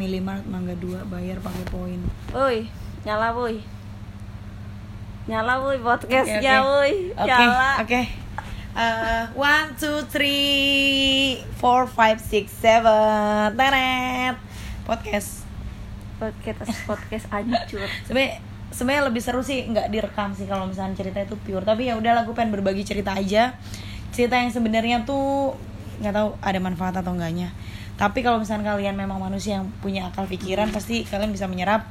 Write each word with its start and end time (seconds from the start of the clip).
Milimart 0.00 0.48
Mangga 0.48 0.72
2 0.80 1.12
bayar 1.12 1.36
pakai 1.44 1.64
poin. 1.68 2.00
Woi, 2.32 2.64
nyala 3.04 3.36
woi. 3.36 3.60
Nyala 5.28 5.60
woi 5.60 5.76
podcastnya 5.76 6.64
woi. 6.64 7.12
Oke, 7.12 7.28
Nyala. 7.28 7.84
oke. 7.84 8.02
Eh, 8.70 9.24
one, 9.36 9.68
two, 9.76 10.00
three, 10.08 11.44
four, 11.60 11.84
five, 11.84 12.16
six, 12.16 12.48
seven, 12.48 13.52
tenet 13.52 14.40
podcast. 14.88 15.44
Podcast 16.16 16.72
podcast 16.88 17.28
hancur. 17.28 17.84
Sebenarnya 18.08 18.40
sebenarnya 18.72 19.04
lebih 19.12 19.20
seru 19.20 19.44
sih 19.44 19.68
nggak 19.68 19.92
direkam 19.92 20.32
sih 20.32 20.48
kalau 20.48 20.64
misalnya 20.64 20.96
cerita 20.96 21.20
itu 21.20 21.36
pure. 21.44 21.60
Tapi 21.60 21.92
ya 21.92 22.00
udahlah, 22.00 22.24
gue 22.24 22.32
pengen 22.32 22.56
berbagi 22.56 22.88
cerita 22.88 23.12
aja. 23.12 23.52
Cerita 24.16 24.40
yang 24.40 24.48
sebenarnya 24.48 25.04
tuh 25.04 25.52
nggak 26.00 26.14
tahu 26.16 26.28
ada 26.40 26.58
manfaat 26.64 26.96
atau 26.96 27.12
enggaknya. 27.12 27.52
Tapi 28.00 28.24
kalau 28.24 28.40
misalnya 28.40 28.72
kalian 28.72 28.96
memang 28.96 29.20
manusia 29.20 29.60
yang 29.60 29.68
punya 29.78 30.08
akal 30.08 30.24
pikiran, 30.24 30.72
pasti 30.72 31.04
kalian 31.04 31.30
bisa 31.30 31.44
menyerap 31.44 31.84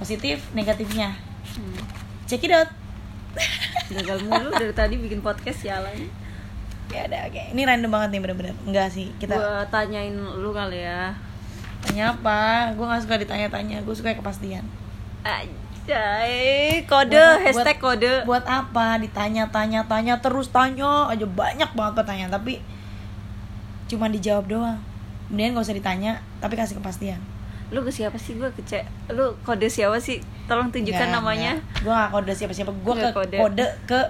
positif, 0.00 0.40
negatifnya. 0.50 1.12
Hmm. 1.52 1.76
Check 2.24 2.42
it 2.42 2.50
out. 2.50 2.72
Gagal 3.86 4.24
mulu 4.24 4.48
dari 4.56 4.72
tadi 4.72 4.96
bikin 4.96 5.20
podcast 5.20 5.60
jalan. 5.60 6.08
Ya 6.88 7.04
udah, 7.04 7.28
oke. 7.28 7.42
Ini 7.52 7.62
random 7.62 7.88
banget 7.88 8.08
nih 8.10 8.20
bener-bener. 8.20 8.54
Enggak 8.64 8.88
sih, 8.88 9.12
kita 9.16 9.32
Gua 9.32 9.60
tanyain 9.68 10.12
lu 10.12 10.50
kali 10.50 10.80
ya. 10.80 11.12
tanya 11.82 12.12
apa? 12.12 12.72
Gue 12.72 12.84
gak 12.84 13.02
suka 13.02 13.18
ditanya-tanya, 13.18 13.80
gue 13.80 13.90
suka 13.90 14.14
kepastian. 14.14 14.62
Anjay, 15.22 16.32
kode 16.84 17.12
Buat- 17.12 17.42
hashtag 17.42 17.76
buat- 17.76 17.98
kode. 17.98 18.12
Buat 18.24 18.44
apa? 18.46 18.96
Ditanya-tanya, 18.96 19.84
tanya 19.84 20.14
terus 20.16 20.48
tanya 20.48 21.08
aja 21.08 21.26
banyak 21.26 21.70
banget 21.72 21.94
pertanyaan, 21.96 22.30
tapi 22.30 22.62
cuma 23.86 24.06
dijawab 24.06 24.46
doang. 24.46 24.78
Kemudian 25.32 25.56
gak 25.56 25.64
usah 25.64 25.72
ditanya, 25.72 26.12
tapi 26.38 26.54
kasih 26.54 26.76
kepastian. 26.76 27.16
Lu 27.72 27.80
ke 27.80 27.88
siapa 27.88 28.20
sih 28.20 28.36
gua 28.36 28.52
kecek? 28.52 28.84
Lu 29.08 29.32
kode 29.40 29.64
siapa 29.64 29.96
sih? 29.96 30.20
Tolong 30.44 30.68
tunjukkan 30.68 31.08
namanya. 31.08 31.56
Gue 31.80 31.88
gak 31.88 32.12
kode 32.12 32.36
siapa-siapa, 32.36 32.68
gue 32.68 32.94
ke 32.94 33.08
kode. 33.10 33.36
kode. 33.40 33.66
ke 33.88 34.00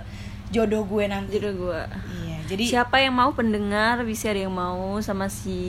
jodoh 0.50 0.82
gue 0.82 1.06
nanti. 1.06 1.38
Jodoh 1.38 1.70
gua. 1.70 1.86
Iya, 2.10 2.42
jadi 2.44 2.64
Siapa 2.66 2.98
yang 2.98 3.14
mau 3.14 3.30
pendengar 3.30 4.02
bisa 4.02 4.34
ada 4.34 4.42
yang 4.42 4.50
mau 4.50 4.98
sama 4.98 5.30
si 5.30 5.62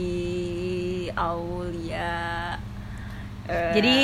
Aulia. 1.14 2.58
Eh, 3.46 3.72
jadi 3.74 3.96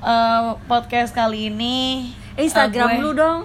eh, 0.00 0.48
podcast 0.66 1.12
kali 1.12 1.48
ini 1.48 2.10
eh, 2.34 2.44
Instagram 2.44 2.98
gue- 2.98 3.02
lu 3.02 3.12
dong. 3.14 3.40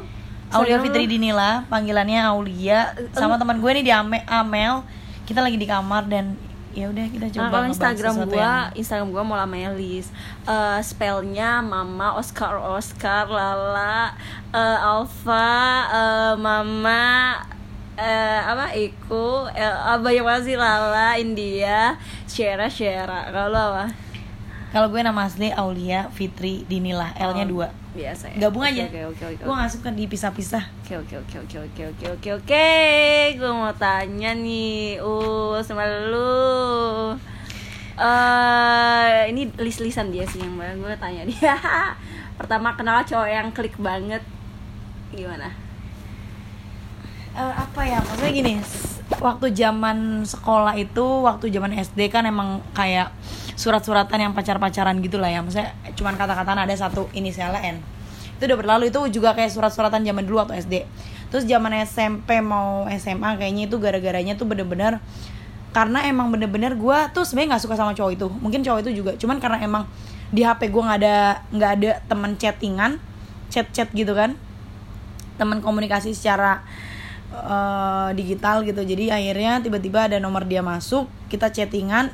Aulia 0.50 0.78
Instagram 0.78 0.82
Fitri 0.82 1.04
lu. 1.06 1.12
Dinila, 1.14 1.50
panggilannya 1.68 2.22
Aulia. 2.26 2.90
Sama 3.12 3.38
teman 3.38 3.60
gue 3.60 3.72
nih 3.72 3.84
di 3.84 3.94
Ame- 3.94 4.26
Amel. 4.26 4.82
Kita 5.26 5.42
lagi 5.42 5.58
di 5.58 5.66
kamar 5.66 6.06
dan 6.06 6.38
ya 6.76 6.92
udah 6.92 7.08
kita 7.08 7.26
Nah, 7.26 7.32
coba 7.32 7.40
kalau 7.42 7.52
ngebahas 7.64 7.72
Instagram 7.72 8.16
gua, 8.22 8.36
yang- 8.36 8.72
Instagram 8.76 9.08
gua 9.10 9.24
Mola 9.24 9.48
Melis. 9.48 10.12
Eh, 10.44 10.80
spellnya 10.82 11.64
Mama 11.64 12.14
Oscar 12.14 12.60
Oscar 12.60 13.26
Lala 13.26 14.12
eh, 14.52 14.78
Alfa 14.84 15.56
eh, 15.88 16.34
Mama 16.36 17.40
eh, 17.96 18.40
apa 18.44 18.76
Iku 18.76 19.48
eh, 19.50 19.64
apa 19.66 20.12
yang 20.12 20.28
masih 20.28 20.56
Lala 20.56 21.16
India 21.16 21.96
Shera 22.26 22.68
Shera 22.68 23.32
kalau 23.32 23.72
apa 23.74 23.96
Kalau 24.70 24.92
gue 24.92 25.00
nama 25.00 25.24
asli 25.24 25.56
Aulia 25.56 26.12
Fitri 26.12 26.68
Dinila, 26.68 27.16
L-nya 27.16 27.48
Oh, 27.48 27.64
dua. 27.64 27.68
Biasa 27.96 28.36
ya 28.36 28.38
Gabung 28.38 28.62
aja. 28.62 28.84
oke 28.86 29.02
oke 29.16 29.24
oke 29.32 29.42
Gue 29.42 29.56
gak 29.56 29.72
suka 29.72 29.90
dipisah-pisah. 29.90 30.64
Oke 30.84 30.94
oke 31.00 31.16
oke 31.18 31.36
oke 31.42 31.58
oke 31.64 31.82
oke 31.90 32.06
oke 32.20 32.30
oke 32.44 32.70
Gue 33.40 33.52
mau 33.52 33.72
tanya 33.74 34.36
nih 34.36 35.00
Uh 35.00 35.58
sama 35.64 35.88
lu 35.88 37.16
eh 37.96 39.32
Ini 39.32 39.56
list-listan 39.56 40.12
dia 40.12 40.28
sih 40.28 40.44
yang 40.44 40.60
gue 40.78 40.96
tanya 41.00 41.24
dia 41.24 41.56
Pertama 42.40 42.76
kenal 42.76 43.02
cowok 43.02 43.30
yang 43.32 43.48
klik 43.56 43.80
banget 43.80 44.20
Gimana? 45.16 45.48
Eh, 47.36 47.54
apa 47.56 47.82
ya? 47.84 48.00
Maksudnya 48.00 48.32
gini, 48.32 48.54
waktu 49.26 49.50
zaman 49.58 50.22
sekolah 50.22 50.78
itu, 50.78 51.26
waktu 51.26 51.50
zaman 51.50 51.74
SD 51.74 52.14
kan 52.14 52.30
emang 52.30 52.62
kayak 52.78 53.10
surat-suratan 53.58 54.30
yang 54.30 54.34
pacar-pacaran 54.38 55.02
gitu 55.02 55.18
lah 55.18 55.34
ya. 55.34 55.42
Maksudnya 55.42 55.74
cuman 55.98 56.14
kata-kataan 56.14 56.62
ada 56.62 56.76
satu 56.78 57.10
inisialnya 57.18 57.66
N. 57.66 57.82
Itu 58.38 58.46
udah 58.46 58.58
berlalu 58.62 58.94
itu 58.94 59.02
juga 59.10 59.34
kayak 59.34 59.50
surat-suratan 59.50 60.06
zaman 60.06 60.24
dulu 60.30 60.46
atau 60.46 60.54
SD. 60.54 60.86
Terus 61.34 61.50
zaman 61.50 61.74
SMP 61.82 62.38
mau 62.46 62.86
SMA 62.94 63.42
kayaknya 63.42 63.66
itu 63.66 63.82
gara-garanya 63.82 64.38
tuh 64.38 64.46
bener-bener 64.46 65.02
karena 65.76 66.08
emang 66.08 66.32
bener-bener 66.32 66.72
gue 66.72 66.98
tuh 67.12 67.28
sebenarnya 67.28 67.60
nggak 67.60 67.64
suka 67.68 67.76
sama 67.76 67.92
cowok 67.92 68.12
itu 68.16 68.28
mungkin 68.40 68.64
cowok 68.64 68.80
itu 68.88 69.04
juga 69.04 69.12
cuman 69.20 69.44
karena 69.44 69.60
emang 69.60 69.84
di 70.32 70.40
HP 70.40 70.72
gue 70.72 70.80
nggak 70.80 71.00
ada 71.04 71.44
nggak 71.52 71.72
ada 71.76 71.92
temen 72.08 72.32
chattingan 72.40 72.92
chat-chat 73.52 73.92
gitu 73.92 74.16
kan 74.16 74.40
teman 75.36 75.60
komunikasi 75.60 76.16
secara 76.16 76.64
eh, 77.36 78.10
digital 78.16 78.64
gitu. 78.64 78.82
Jadi 78.82 79.12
akhirnya 79.12 79.60
tiba-tiba 79.60 80.08
ada 80.08 80.18
nomor 80.18 80.48
dia 80.48 80.64
masuk 80.64 81.10
kita 81.28 81.52
chattingan 81.52 82.12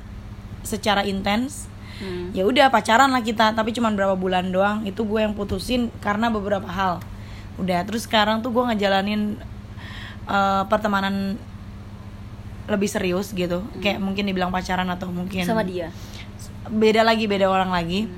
secara 0.65 1.05
intens. 1.05 1.69
Hmm. 2.01 2.33
ya 2.33 2.49
udah 2.49 2.73
pacaran 2.73 3.13
lah 3.13 3.21
kita 3.21 3.53
tapi 3.53 3.77
cuman 3.77 3.93
berapa 3.93 4.17
bulan 4.17 4.49
doang. 4.49 4.81
Itu 4.89 5.05
gue 5.05 5.21
yang 5.21 5.37
putusin 5.37 5.93
karena 6.01 6.33
beberapa 6.33 6.65
hal. 6.65 6.97
Udah 7.61 7.85
terus 7.85 8.09
sekarang 8.09 8.41
tuh 8.41 8.49
gue 8.49 8.63
ngejalanin 8.73 9.37
eh, 10.25 10.63
pertemanan 10.65 11.37
lebih 12.65 12.89
serius 12.89 13.35
gitu. 13.37 13.61
Kayak 13.83 14.01
mungkin 14.01 14.25
dibilang 14.25 14.49
pacaran 14.49 14.89
atau 14.89 15.13
mungkin 15.13 15.45
Sama 15.45 15.61
dia? 15.61 15.93
Beda 16.71 17.05
lagi 17.05 17.29
beda 17.29 17.45
orang 17.45 17.69
lagi. 17.69 18.09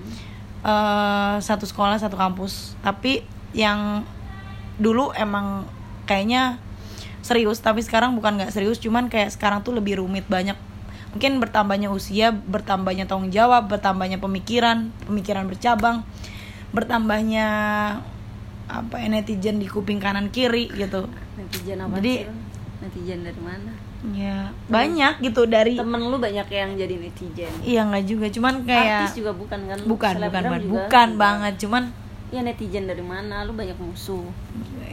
Eh, 0.63 1.35
satu 1.43 1.67
sekolah 1.67 1.99
satu 1.99 2.15
kampus. 2.15 2.79
Tapi 2.79 3.27
yang 3.51 4.07
dulu 4.79 5.11
emang 5.13 5.67
kayaknya 6.07 6.57
serius 7.23 7.63
tapi 7.63 7.79
sekarang 7.79 8.13
bukan 8.19 8.35
nggak 8.37 8.51
serius 8.51 8.77
cuman 8.83 9.07
kayak 9.07 9.31
sekarang 9.31 9.63
tuh 9.63 9.71
lebih 9.73 10.03
rumit 10.03 10.27
banyak 10.27 10.59
mungkin 11.15 11.39
bertambahnya 11.39 11.87
usia 11.93 12.35
bertambahnya 12.35 13.07
tanggung 13.07 13.31
jawab 13.31 13.71
bertambahnya 13.71 14.19
pemikiran 14.19 14.91
pemikiran 15.07 15.47
bercabang 15.47 16.03
bertambahnya 16.73 17.47
apa 18.67 18.95
ya, 18.97 19.07
netizen 19.07 19.61
di 19.61 19.69
kuping 19.69 20.01
kanan 20.01 20.33
kiri 20.33 20.67
gitu 20.73 21.05
Netizen 21.37 21.77
apa 21.77 21.99
Jadi-? 22.01 22.25
Netizen 22.81 23.21
dari 23.23 23.41
mana? 23.41 23.71
ya 24.11 24.51
banyak 24.67 25.23
gitu 25.23 25.47
dari 25.47 25.79
Temen 25.79 26.11
lu 26.11 26.19
banyak 26.19 26.43
yang 26.51 26.75
jadi 26.75 26.95
netizen 26.99 27.53
iya 27.63 27.87
nggak 27.87 28.03
juga 28.03 28.27
cuman 28.27 28.67
kayak 28.67 29.07
Artis 29.07 29.15
juga 29.15 29.31
bukan 29.31 29.59
kan? 29.63 29.79
bukan 29.79 29.87
bukan 29.87 30.13
Selebgram 30.19 30.43
bukan, 30.43 30.59
juga 30.59 30.73
bukan 30.75 31.07
juga. 31.07 31.21
banget 31.23 31.53
cuman 31.63 31.83
Ya 32.33 32.41
netizen 32.41 32.89
dari 32.89 33.05
mana? 33.05 33.45
Lu 33.45 33.53
banyak 33.53 33.77
musuh 33.77 34.25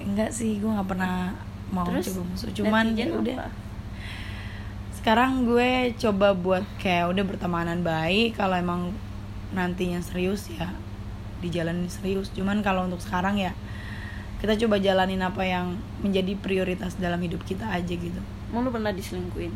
enggak 0.06 0.30
sih 0.30 0.60
gue 0.60 0.70
nggak 0.70 0.86
pernah 0.86 1.32
mau 1.70 1.86
Terus 1.88 2.06
coba 2.08 2.22
musuh 2.26 2.50
cuman 2.52 2.84
ya 2.92 3.06
udah 3.08 3.36
apa? 3.36 3.48
sekarang 4.92 5.44
gue 5.44 5.70
coba 5.96 6.34
buat 6.34 6.64
kayak 6.76 7.08
udah 7.08 7.24
bertemanan 7.24 7.80
baik 7.80 8.36
kalau 8.36 8.52
emang 8.54 8.92
nantinya 9.50 9.98
serius 9.98 10.50
ya 10.50 10.68
dijalanin 11.40 11.88
serius 11.88 12.28
cuman 12.30 12.60
kalau 12.60 12.84
untuk 12.84 13.00
sekarang 13.00 13.34
ya 13.34 13.56
kita 14.38 14.56
coba 14.58 14.76
jalanin 14.78 15.20
apa 15.20 15.40
yang 15.42 15.72
menjadi 15.98 16.32
prioritas 16.34 16.96
dalam 16.96 17.16
hidup 17.18 17.40
kita 17.42 17.64
aja 17.66 17.88
gitu 17.88 18.20
Emang 18.50 18.62
lu 18.62 18.70
pernah 18.70 18.90
diselingkuin? 18.90 19.52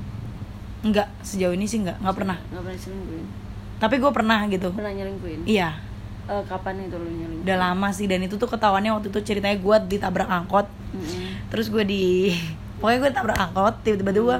enggak 0.83 1.09
sejauh 1.21 1.53
ini 1.53 1.65
sih 1.65 1.81
enggak 1.81 1.97
nggak 1.99 2.15
pernah 2.15 2.37
Gak 2.43 2.61
pernah 2.61 2.75
diselingkuhin 2.75 3.27
tapi 3.75 3.95
gue 3.99 4.13
pernah 4.13 4.39
gitu 4.47 4.69
Pernah 4.71 4.93
nyelingkuhin? 4.93 5.41
iya 5.45 5.77
Eh, 6.25 6.41
kapan 6.47 6.81
itu 6.81 6.97
lu 6.97 7.05
nyelingkuhin? 7.05 7.45
udah 7.45 7.57
lama 7.59 7.89
sih 7.91 8.09
dan 8.09 8.21
itu 8.21 8.35
tuh 8.35 8.47
ketahuannya 8.47 8.93
waktu 8.93 9.09
itu 9.09 9.21
ceritanya 9.23 9.57
gue 9.57 9.77
ditabrak 9.91 10.25
angkot 10.27 10.65
Mm-mm. 10.97 11.24
Terus 11.55 11.71
gue 11.71 11.85
di 11.85 12.35
pokoknya 12.77 12.99
gue 12.99 13.11
tabrak 13.13 13.39
angkot 13.39 13.75
tiba-tiba 13.81 14.11
tuh 14.11 14.25
gue 14.25 14.39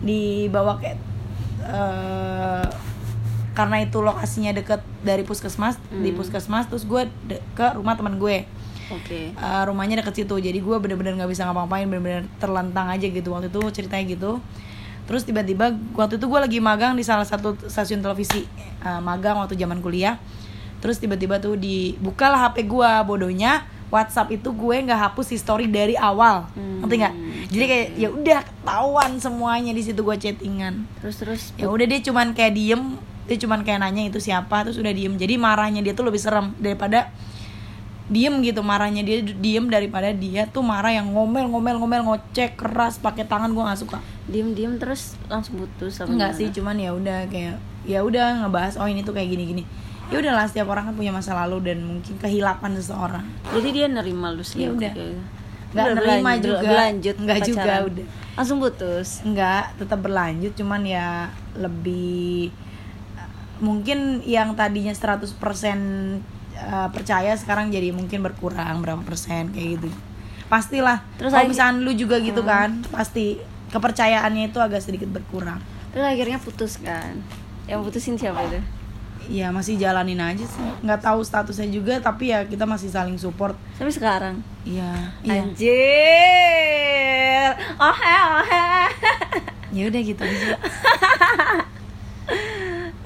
dibawa 0.00 0.80
kayak 0.80 0.96
eh, 1.62 2.64
karena 3.52 3.76
itu 3.78 4.00
lokasinya 4.00 4.50
deket 4.50 4.80
dari 5.00 5.20
puskesmas 5.20 5.76
di 5.92 6.10
Hmm. 6.10 6.16
puskesmas 6.16 6.64
terus 6.64 6.82
gue 6.82 7.04
de- 7.26 7.42
ke 7.52 7.66
rumah 7.74 7.92
teman 7.92 8.16
gue. 8.16 8.48
Oke. 8.90 9.30
Eh, 9.30 9.62
rumahnya 9.66 10.00
deket 10.00 10.16
situ 10.16 10.34
jadi 10.34 10.56
gue 10.56 10.76
bener-bener 10.78 11.14
nggak 11.14 11.28
bisa 11.28 11.44
ngapa-ngapain 11.44 11.84
bener-bener 11.84 12.24
terlentang 12.38 12.88
aja 12.88 13.04
gitu 13.04 13.28
waktu 13.30 13.46
itu 13.46 13.60
ceritanya 13.70 14.04
gitu. 14.08 14.40
Terus 15.04 15.22
tiba-tiba 15.22 15.70
waktu 15.92 16.16
itu 16.16 16.24
gue 16.24 16.40
lagi 16.40 16.58
magang 16.58 16.94
di 16.94 17.02
salah 17.02 17.26
satu 17.26 17.54
stasiun 17.66 18.00
televisi 18.00 18.46
Eh, 18.80 18.96
magang 18.98 19.36
waktu 19.36 19.54
zaman 19.54 19.84
kuliah. 19.84 20.16
Terus 20.80 20.96
tiba-tiba 20.96 21.36
tuh 21.36 21.52
dibukalah 21.52 22.48
HP 22.48 22.64
gue 22.64 22.90
bodohnya 23.04 23.68
WhatsApp 23.90 24.30
itu 24.30 24.48
gue 24.54 24.76
nggak 24.86 25.10
hapus 25.10 25.34
history 25.34 25.66
dari 25.66 25.98
awal. 25.98 26.46
Hmm, 26.54 26.86
ngerti 26.86 26.94
nggak? 27.02 27.14
Jadi 27.50 27.64
kayak 27.66 27.86
ya 27.98 28.08
udah 28.14 28.40
ketahuan 28.46 29.10
semuanya 29.18 29.74
di 29.74 29.82
situ 29.82 30.00
gue 30.00 30.16
chattingan. 30.16 30.86
Terus 31.02 31.16
terus 31.18 31.42
ya 31.58 31.66
udah 31.66 31.86
dia 31.90 32.00
cuman 32.00 32.32
kayak 32.32 32.54
diem 32.54 32.82
dia 33.26 33.36
cuman 33.38 33.62
kayak 33.62 33.78
nanya 33.82 34.10
itu 34.10 34.22
siapa 34.22 34.62
terus 34.62 34.78
udah 34.78 34.94
diem. 34.94 35.18
Jadi 35.18 35.34
marahnya 35.36 35.82
dia 35.82 35.92
tuh 35.92 36.06
lebih 36.06 36.22
serem 36.22 36.54
daripada 36.62 37.10
diem 38.06 38.38
gitu. 38.46 38.62
Marahnya 38.62 39.02
dia 39.02 39.22
diem 39.22 39.66
daripada 39.66 40.14
dia 40.14 40.46
tuh 40.46 40.62
marah 40.62 40.94
yang 40.94 41.10
ngomel 41.10 41.50
ngomel 41.50 41.82
ngomel 41.82 42.02
ngocek 42.06 42.54
keras 42.54 43.02
pakai 43.02 43.26
tangan 43.26 43.50
gue 43.50 43.62
nggak 43.66 43.80
suka. 43.82 43.98
Diem 44.30 44.54
diem 44.54 44.78
terus 44.78 45.18
langsung 45.26 45.58
putus 45.58 45.98
sama 45.98 46.14
gimana? 46.14 46.30
sih 46.30 46.54
cuman 46.54 46.78
ya 46.78 46.94
udah 46.94 47.26
kayak 47.26 47.58
ya 47.82 48.06
udah 48.06 48.46
ngebahas 48.46 48.78
oh 48.78 48.86
ini 48.86 49.02
tuh 49.02 49.16
kayak 49.16 49.34
gini 49.34 49.44
gini 49.50 49.64
ya 50.10 50.16
udahlah 50.18 50.44
setiap 50.44 50.66
orang 50.68 50.84
kan 50.84 50.94
punya 50.94 51.10
masa 51.10 51.32
lalu 51.36 51.62
dan 51.64 51.78
mungkin 51.80 52.18
kehilapan 52.18 52.74
seseorang. 52.74 53.22
Jadi 53.48 53.68
dia 53.70 53.86
nerima 53.86 54.30
lu 54.30 54.42
sih 54.42 54.62
Ya 54.62 54.70
udah. 54.70 54.90
Nggak 55.70 55.86
nerima 55.94 56.10
berlanjut- 56.34 56.42
juga. 56.42 56.66
berlanjut 56.66 57.16
Nggak 57.16 57.38
juga, 57.46 57.72
udah. 57.86 58.06
langsung 58.34 58.58
putus? 58.58 59.08
Enggak 59.22 59.70
tetap 59.76 59.98
berlanjut 60.00 60.52
cuman 60.52 60.82
ya 60.82 61.30
lebih 61.54 62.50
mungkin 63.58 64.24
yang 64.24 64.54
tadinya 64.54 64.90
100% 64.90 65.30
eh, 66.50 66.88
percaya 66.90 67.32
sekarang 67.34 67.68
jadi 67.68 67.88
mungkin 67.90 68.20
berkurang 68.20 68.80
berapa 68.80 69.00
persen 69.00 69.48
kayak 69.50 69.78
gitu. 69.78 69.88
Pastilah 70.46 71.06
Terus 71.14 71.30
kalau 71.30 71.46
misalnya 71.46 71.78
lu 71.78 71.94
juga 71.94 72.18
gitu 72.18 72.42
kan 72.42 72.82
pasti 72.90 73.38
kepercayaannya 73.70 74.50
itu 74.50 74.58
agak 74.58 74.82
sedikit 74.82 75.06
berkurang. 75.06 75.62
Terus 75.94 76.02
akhirnya 76.04 76.38
putus 76.38 76.76
kan? 76.76 77.14
Yang 77.64 77.80
putusin 77.86 78.18
siapa 78.18 78.42
itu 78.44 78.58
ya 79.30 79.54
masih 79.54 79.78
jalanin 79.78 80.18
aja 80.18 80.42
sih. 80.42 80.66
Nggak 80.82 81.06
tahu 81.06 81.22
statusnya 81.22 81.70
juga 81.70 82.02
tapi 82.02 82.34
ya 82.34 82.42
kita 82.42 82.66
masih 82.66 82.90
saling 82.90 83.14
support. 83.14 83.54
Sampai 83.78 83.94
sekarang? 83.94 84.42
Iya 84.66 84.90
iya. 85.22 85.46
Anjir. 85.46 87.50
Oh 87.78 87.94
oh 87.94 88.42
ya 89.70 89.86
udah 89.86 90.00
gitu 90.02 90.18
aja. 90.18 90.58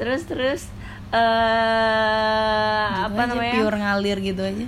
Terus 0.00 0.22
terus 0.26 0.62
eh 1.14 2.88
Gitu 2.90 3.06
apa 3.06 3.20
aja, 3.22 3.30
namanya? 3.30 3.54
pure 3.54 3.76
ngalir 3.78 4.18
gitu 4.18 4.42
aja. 4.42 4.66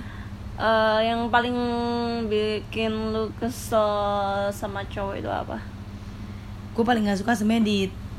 Eh, 0.57 0.99
yang 1.05 1.29
paling 1.29 1.53
bikin 2.25 3.13
lu 3.13 3.29
kesel 3.37 3.85
sama 4.49 4.81
cowok 4.87 5.19
itu 5.19 5.29
apa? 5.29 5.59
Gue 6.73 6.81
paling 6.81 7.05
nggak 7.05 7.21
suka 7.21 7.35
sebenarnya 7.35 7.65
di 7.65 7.77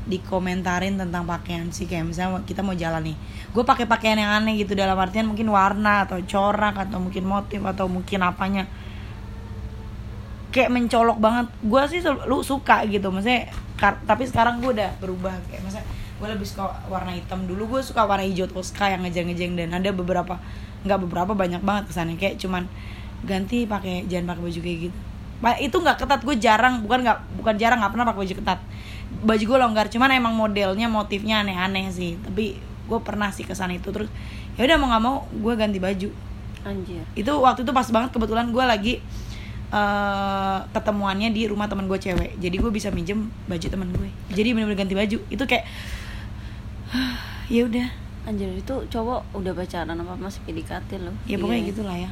dikomentarin 0.09 0.97
tentang 0.97 1.23
pakaian 1.29 1.69
sih 1.69 1.85
kayak 1.85 2.09
misalnya 2.09 2.41
kita 2.43 2.65
mau 2.65 2.73
jalan 2.73 3.13
nih 3.13 3.17
gue 3.49 3.63
pakai 3.65 3.89
pakaian 3.89 4.17
yang 4.17 4.29
aneh 4.29 4.61
gitu 4.61 4.77
dalam 4.77 4.93
artian 4.93 5.25
mungkin 5.25 5.49
warna 5.49 6.05
atau 6.05 6.21
corak 6.21 6.77
atau 6.77 7.01
mungkin 7.01 7.25
motif 7.25 7.57
atau 7.65 7.89
mungkin 7.89 8.21
apanya. 8.21 8.69
Kayak 10.53 10.69
mencolok 10.73 11.17
banget. 11.17 11.47
Gue 11.65 11.81
sih 11.89 12.01
lu 12.29 12.45
suka 12.45 12.85
gitu. 12.85 13.09
Maksudnya 13.09 13.49
tapi 14.05 14.29
sekarang 14.29 14.61
gue 14.61 14.77
udah 14.77 14.89
berubah. 15.01 15.33
Kayak 15.49 15.65
maksudnya 15.65 15.85
gue 15.89 16.27
lebih 16.29 16.45
suka 16.45 16.69
warna 16.93 17.09
hitam. 17.17 17.49
Dulu 17.49 17.77
gue 17.77 17.81
suka 17.81 18.05
warna 18.05 18.25
hijau 18.25 18.45
toska 18.45 18.93
yang 18.93 19.01
ngejeng-ngejeng 19.01 19.57
dan 19.57 19.73
ada 19.73 19.89
beberapa 19.89 20.37
nggak 20.85 20.99
beberapa 21.09 21.33
banyak 21.33 21.65
banget 21.65 21.89
kesannya. 21.89 22.21
Kayak 22.21 22.37
cuman 22.37 22.69
ganti 23.25 23.65
pakai 23.65 24.05
jangan 24.05 24.37
pakai 24.37 24.43
baju 24.45 24.59
kayak 24.61 24.79
gitu. 24.89 24.97
Itu 25.57 25.77
nggak 25.81 25.97
ketat. 26.05 26.21
Gue 26.21 26.37
jarang 26.37 26.85
bukan 26.85 27.01
nggak 27.01 27.17
bukan 27.41 27.55
jarang 27.57 27.81
nggak 27.81 27.97
pernah 27.97 28.05
pakai 28.13 28.21
baju 28.29 28.35
ketat 28.45 28.59
baju 29.09 29.43
gue 29.43 29.57
longgar 29.57 29.89
cuman 29.89 30.13
emang 30.13 30.33
modelnya 30.33 30.85
motifnya 30.85 31.41
aneh-aneh 31.41 31.89
sih. 31.89 32.15
Tapi 32.19 32.57
gue 32.59 32.99
pernah 33.01 33.29
sih 33.29 33.45
kesan 33.45 33.73
itu 33.73 33.89
terus 33.89 34.09
ya 34.57 34.65
udah 34.65 34.77
mau 34.77 34.87
nggak 34.89 35.03
mau 35.03 35.15
gue 35.29 35.53
ganti 35.55 35.77
baju. 35.77 36.09
Anjir. 36.63 37.03
Itu 37.15 37.31
waktu 37.39 37.63
itu 37.63 37.71
pas 37.71 37.87
banget 37.87 38.11
kebetulan 38.11 38.51
gue 38.51 38.63
lagi 38.63 38.93
eh 39.69 40.57
ketemuannya 40.73 41.29
di 41.29 41.45
rumah 41.45 41.69
teman 41.69 41.85
gue 41.85 41.95
cewek. 41.95 42.37
Jadi 42.37 42.55
gue 42.57 42.71
bisa 42.73 42.89
minjem 42.89 43.29
baju 43.45 43.67
teman 43.69 43.89
gue. 43.93 44.09
Jadi 44.33 44.53
bener-bener 44.53 44.77
ganti 44.77 44.95
baju. 44.97 45.17
Itu 45.29 45.43
kayak 45.45 45.65
ya 47.53 47.65
udah. 47.65 47.87
Anjir 48.27 48.49
itu 48.51 48.75
cowok 48.91 49.33
udah 49.33 49.53
pacaran 49.55 49.95
apa 49.95 50.13
masih 50.17 50.41
PDKT 50.45 51.01
loh. 51.01 51.15
Ya 51.25 51.37
pokoknya 51.37 51.61
Iya. 51.65 51.69
gitu 51.73 51.81
lah 51.85 51.97
ya. 51.97 52.09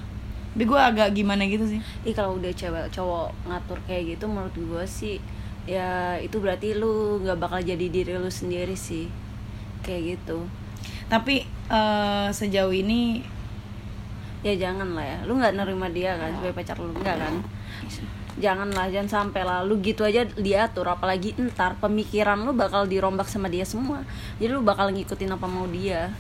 Tapi 0.54 0.64
gue 0.66 0.80
agak 0.80 1.08
gimana 1.14 1.46
gitu 1.46 1.66
sih. 1.70 1.82
Ih 2.02 2.14
kalau 2.14 2.38
udah 2.38 2.50
cewek 2.50 2.90
cowok 2.90 3.30
ngatur 3.46 3.78
kayak 3.86 4.18
gitu 4.18 4.26
menurut 4.26 4.54
gue 4.54 4.84
sih 4.86 5.22
ya 5.68 6.16
itu 6.24 6.40
berarti 6.40 6.72
lu 6.74 7.20
nggak 7.22 7.38
bakal 7.38 7.60
jadi 7.60 7.92
diri 7.92 8.16
lu 8.16 8.32
sendiri 8.32 8.74
sih. 8.74 9.12
Kayak 9.84 10.18
gitu. 10.18 10.48
Tapi 11.12 11.44
eh, 11.48 12.28
sejauh 12.32 12.72
ini 12.72 13.22
ya 14.42 14.56
jangan 14.56 14.96
lah 14.96 15.06
ya. 15.06 15.20
Lu 15.28 15.36
nggak 15.36 15.54
nerima 15.54 15.92
dia 15.92 16.16
kan 16.16 16.32
sebagai 16.40 16.56
pacar 16.56 16.80
lu? 16.80 16.96
Enggak 16.96 17.20
kan? 17.20 17.36
Jangan 18.38 18.70
lah 18.72 18.88
jangan 18.88 19.10
sampai 19.12 19.44
lah. 19.44 19.68
Lu 19.68 19.78
gitu 19.84 20.08
aja 20.08 20.24
diatur. 20.24 20.88
Apalagi 20.88 21.36
entar 21.36 21.76
pemikiran 21.78 22.40
lu 22.48 22.56
bakal 22.56 22.88
dirombak 22.88 23.28
sama 23.28 23.52
dia 23.52 23.68
semua. 23.68 24.08
Jadi 24.40 24.50
lu 24.56 24.64
bakal 24.64 24.96
ngikutin 24.96 25.36
apa 25.36 25.46
mau 25.46 25.68
dia. 25.68 26.16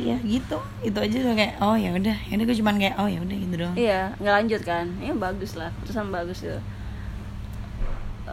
Ya 0.00 0.16
gitu. 0.24 0.56
Itu 0.80 0.98
aja 1.04 1.16
tuh 1.20 1.36
kayak 1.36 1.60
oh 1.60 1.76
ya 1.76 1.92
udah. 1.92 2.16
Ya 2.32 2.32
udah 2.40 2.46
gue 2.48 2.56
cuman 2.56 2.74
kayak 2.80 2.96
oh 2.96 3.08
ya 3.12 3.20
udah 3.20 3.36
gitu 3.36 3.54
doang. 3.60 3.76
Iya 3.76 4.16
nggak 4.16 4.34
lanjut 4.40 4.60
kan? 4.64 4.86
Ya 5.04 5.12
bagus 5.12 5.52
lah. 5.52 5.68
Keputusan 5.76 6.08
bagus 6.08 6.40
itu 6.48 6.56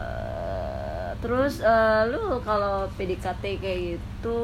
Eh, 0.00 1.10
terus 1.20 1.60
eh, 1.60 2.02
lu 2.08 2.40
kalau 2.40 2.88
PDKT 2.90 3.42
kayak 3.54 3.78
gitu 3.92 4.40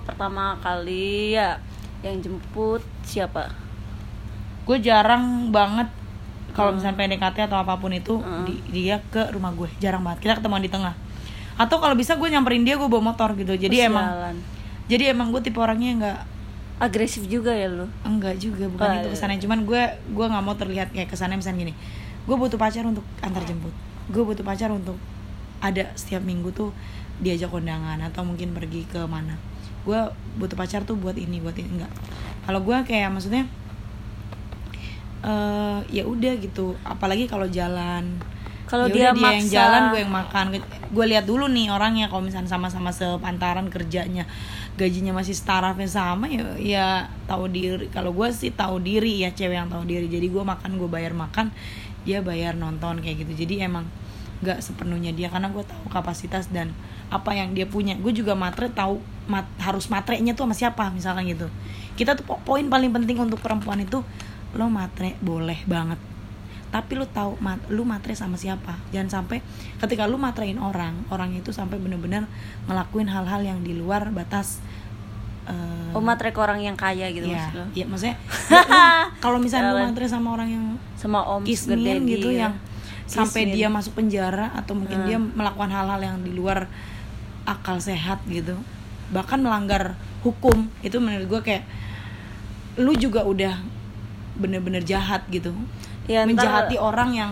pertama 0.00 0.54
kali 0.58 1.34
ya 1.34 1.58
yang 2.00 2.18
jemput 2.18 2.78
siapa? 3.02 3.50
Gue 4.62 4.78
jarang 4.78 5.50
banget 5.50 5.90
kalau 6.52 6.70
Hmm. 6.70 6.78
misalnya 6.78 6.96
PDKT 6.96 7.38
atau 7.44 7.58
apa 7.58 7.74
pun 7.74 7.90
itu 7.90 8.14
Hmm. 8.14 8.44
di- 8.44 8.62
dia 8.68 9.02
ke 9.04 9.30
rumah 9.30 9.50
gue. 9.50 9.66
Jarang 9.78 10.00
banget. 10.00 10.18
Kita 10.20 10.38
ketemuan 10.38 10.60
di 10.60 10.68
tengah. 10.68 10.94
Atau 11.56 11.78
kalau 11.78 11.92
bisa 11.92 12.14
gue 12.14 12.28
nyamperin 12.28 12.62
dia 12.62 12.78
gue 12.78 12.86
bawa 12.86 13.02
motor 13.04 13.34
gitu. 13.34 13.50
Jadi 13.52 13.82
emang 13.82 14.38
jadi 14.86 15.10
emang 15.10 15.30
gue 15.30 15.42
tipe 15.42 15.58
orangnya 15.58 15.90
nggak 15.96 16.18
agresif 16.78 17.26
juga 17.26 17.50
ya 17.50 17.66
lu? 17.66 17.90
Enggak 18.02 18.38
juga. 18.38 18.64
Bukan 18.66 18.86
Oh, 18.86 18.94
itu 18.96 19.08
iya. 19.08 19.12
kesannya. 19.12 19.40
cuman 19.40 19.66
gue 19.66 19.82
gue 20.08 20.26
nggak 20.28 20.44
mau 20.44 20.54
terlihat 20.54 20.88
kayak 20.92 21.10
kesannya 21.10 21.34
misalnya 21.34 21.58
gini. 21.60 21.74
Gue 22.22 22.36
butuh 22.36 22.54
pacar 22.54 22.84
untuk 22.84 23.02
antar 23.18 23.42
jemput 23.42 23.74
gue 24.08 24.22
butuh 24.24 24.44
pacar 24.44 24.72
untuk 24.72 24.96
ada 25.58 25.90
setiap 25.94 26.22
minggu 26.22 26.54
tuh 26.54 26.70
diajak 27.18 27.50
kondangan 27.50 27.98
atau 28.00 28.22
mungkin 28.22 28.54
pergi 28.54 28.86
ke 28.86 29.02
mana. 29.04 29.36
Gue 29.82 29.98
butuh 30.38 30.54
pacar 30.54 30.86
tuh 30.86 30.94
buat 30.94 31.18
ini 31.18 31.42
buat 31.42 31.56
ini 31.58 31.80
enggak. 31.80 31.92
Kalau 32.46 32.62
gue 32.62 32.76
kayak 32.86 33.10
maksudnya 33.10 33.44
eh 35.24 35.78
ya 35.90 36.02
udah 36.06 36.32
gitu. 36.38 36.78
Apalagi 36.86 37.26
kalau 37.26 37.46
jalan. 37.50 38.06
Kalau 38.68 38.84
Ya 38.92 38.92
dia 38.92 39.06
yang 39.16 39.18
maksa- 39.18 39.48
jalan 39.56 39.82
gue 39.90 40.00
yang 40.04 40.12
makan. 40.12 40.44
Gue 40.92 41.04
lihat 41.08 41.24
dulu 41.24 41.48
nih 41.48 41.72
orangnya 41.72 42.06
kalau 42.12 42.20
misalnya 42.20 42.52
sama-sama 42.52 42.92
sepantaran 42.92 43.72
kerjanya 43.72 44.28
gajinya 44.78 45.10
masih 45.10 45.34
starafnya 45.34 45.90
sama 45.90 46.30
ya 46.30 46.44
ya 46.60 46.88
tahu 47.26 47.48
diri. 47.50 47.88
Kalau 47.90 48.14
gue 48.14 48.28
sih 48.30 48.54
tahu 48.54 48.78
diri 48.78 49.24
ya 49.26 49.32
cewek 49.34 49.56
yang 49.56 49.72
tahu 49.72 49.88
diri. 49.88 50.06
Jadi 50.06 50.28
gue 50.30 50.44
makan 50.44 50.78
gue 50.78 50.86
bayar 50.86 51.16
makan 51.16 51.50
dia 52.02 52.22
bayar 52.22 52.54
nonton 52.54 53.00
kayak 53.02 53.26
gitu. 53.26 53.46
Jadi 53.46 53.64
emang 53.64 53.86
nggak 54.38 54.62
sepenuhnya 54.62 55.10
dia 55.10 55.26
karena 55.26 55.50
gue 55.50 55.66
tahu 55.66 55.90
kapasitas 55.90 56.46
dan 56.50 56.70
apa 57.10 57.34
yang 57.34 57.56
dia 57.56 57.66
punya. 57.66 57.98
Gue 57.98 58.14
juga 58.14 58.38
matre 58.38 58.70
tahu 58.70 59.02
mat- 59.26 59.50
harus 59.58 59.90
matrenya 59.90 60.36
tuh 60.36 60.46
sama 60.46 60.54
siapa 60.54 60.84
misalkan 60.94 61.26
gitu. 61.26 61.46
Kita 61.98 62.14
tuh 62.14 62.24
po- 62.26 62.40
poin 62.46 62.62
paling 62.66 62.94
penting 62.94 63.18
untuk 63.18 63.42
perempuan 63.42 63.82
itu 63.82 64.04
lo 64.54 64.66
matre 64.70 65.18
boleh 65.18 65.58
banget. 65.66 65.98
Tapi 66.68 67.00
lu 67.00 67.08
tahu 67.08 67.40
mat, 67.40 67.56
lu 67.72 67.82
matre 67.88 68.12
sama 68.12 68.36
siapa. 68.36 68.76
Jangan 68.92 69.24
sampai 69.24 69.40
ketika 69.80 70.04
lu 70.04 70.20
matrein 70.20 70.60
orang 70.60 71.00
orang 71.08 71.32
itu 71.32 71.48
sampai 71.48 71.80
bener-bener 71.80 72.28
ngelakuin 72.68 73.08
hal-hal 73.08 73.40
yang 73.40 73.64
di 73.64 73.72
luar 73.72 74.12
batas 74.12 74.60
eh, 75.48 75.92
oh 75.92 76.00
matre 76.00 76.28
ke 76.28 76.38
orang 76.38 76.60
yang 76.60 76.74
kaya 76.74 77.08
gitu 77.08 77.24
ya, 77.24 77.40
maksud 77.40 77.52
lu 77.54 77.64
ya 77.72 77.84
maksudnya 77.84 78.16
ya 78.46 78.60
lu- 78.60 79.08
kalau 79.18 79.38
misalnya 79.38 79.72
lu 79.74 79.80
matre 79.82 80.04
sama 80.06 80.28
orang 80.30 80.48
yang 80.48 80.64
sama 80.94 81.18
om 81.26 81.42
kismin 81.42 82.04
gitu 82.04 82.28
ya. 82.28 82.46
yang 82.46 82.54
sampai 83.04 83.42
Kismin. 83.42 83.56
dia 83.56 83.68
masuk 83.68 83.92
penjara 83.94 84.52
atau 84.52 84.72
mungkin 84.74 84.98
Hmm. 84.98 85.06
dia 85.06 85.16
melakukan 85.16 85.70
hal-hal 85.70 85.96
yang 85.98 86.16
di 86.20 86.30
luar 86.30 86.68
akal 87.42 87.78
sehat 87.78 88.20
gitu 88.26 88.52
bahkan 89.08 89.38
melanggar 89.38 89.96
hukum 90.20 90.68
itu 90.78 90.98
menurut 90.98 91.24
gue 91.26 91.40
kayak 91.42 91.64
lu 92.76 92.92
juga 92.92 93.24
udah 93.24 93.56
bener-bener 94.34 94.82
jahat 94.82 95.24
gitu 95.28 95.50
Ya, 96.04 96.22
ntar- 96.22 96.28
menjahati 96.30 96.76
orang 96.76 97.10
yang 97.12 97.30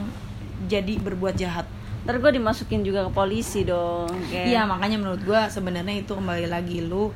jadi 0.66 0.96
berbuat 0.98 1.32
jahat 1.34 1.64
ntar 2.02 2.16
gue 2.18 2.30
dimasukin 2.30 2.80
juga 2.80 3.04
ke 3.04 3.10
polisi 3.10 3.60
dong 3.62 4.08
Iya 4.26 4.64
makanya 4.64 4.96
menurut 4.96 5.20
gua 5.22 5.46
sebenarnya 5.46 5.96
itu 5.98 6.08
kembali 6.10 6.46
lagi 6.46 6.80
lu 6.80 7.12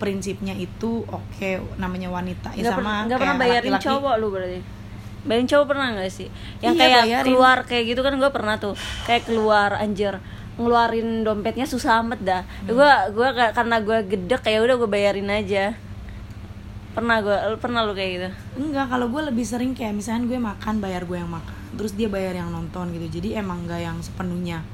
prinsipnya 0.00 0.56
itu 0.56 1.04
oke 1.04 1.50
namanya 1.76 2.08
wanita 2.08 2.56
ya 2.56 2.64
nggak 2.64 2.74
sama 2.80 2.92
nggak 3.04 3.18
kayak 3.20 3.20
pernah 3.20 3.36
bayarin 3.36 3.72
laki-laki. 3.76 3.86
cowok 3.86 4.14
lu 4.16 4.28
berarti? 4.32 4.60
Bayarin 5.20 5.48
cowok 5.52 5.66
pernah 5.68 5.86
nggak 5.92 6.08
sih? 6.08 6.28
Yang 6.64 6.74
Iya, 6.74 6.80
kayak 6.80 7.02
bayarin. 7.04 7.26
keluar 7.28 7.58
kayak 7.68 7.84
gitu 7.92 8.00
kan 8.00 8.14
gue 8.16 8.30
pernah 8.32 8.54
tuh. 8.56 8.74
Kayak 9.04 9.22
keluar 9.28 9.70
anjir 9.76 10.16
ngeluarin 10.60 11.24
dompetnya 11.24 11.64
susah 11.68 12.00
amat 12.04 12.20
dah. 12.20 12.42
Hmm. 12.44 12.76
gue 12.76 12.90
gua 13.16 13.28
karena 13.52 13.76
gue 13.80 13.98
gedek 14.08 14.42
ya 14.48 14.58
udah 14.64 14.76
gue 14.80 14.88
bayarin 14.88 15.28
aja. 15.28 15.76
Pernah 16.96 17.20
gue 17.20 17.36
pernah 17.60 17.84
lu 17.84 17.92
kayak 17.92 18.10
gitu? 18.16 18.28
Enggak 18.64 18.88
kalau 18.88 19.12
gue 19.12 19.22
lebih 19.28 19.44
sering 19.44 19.76
kayak 19.76 19.92
misalnya 19.92 20.24
gue 20.26 20.40
makan 20.40 20.80
bayar 20.80 21.04
gue 21.04 21.20
yang 21.20 21.28
makan. 21.30 21.56
Terus 21.76 21.92
dia 21.94 22.08
bayar 22.08 22.40
yang 22.40 22.48
nonton 22.48 22.88
gitu. 22.96 23.20
Jadi 23.20 23.36
emang 23.36 23.68
nggak 23.68 23.80
yang 23.84 23.96
sepenuhnya 24.00 24.64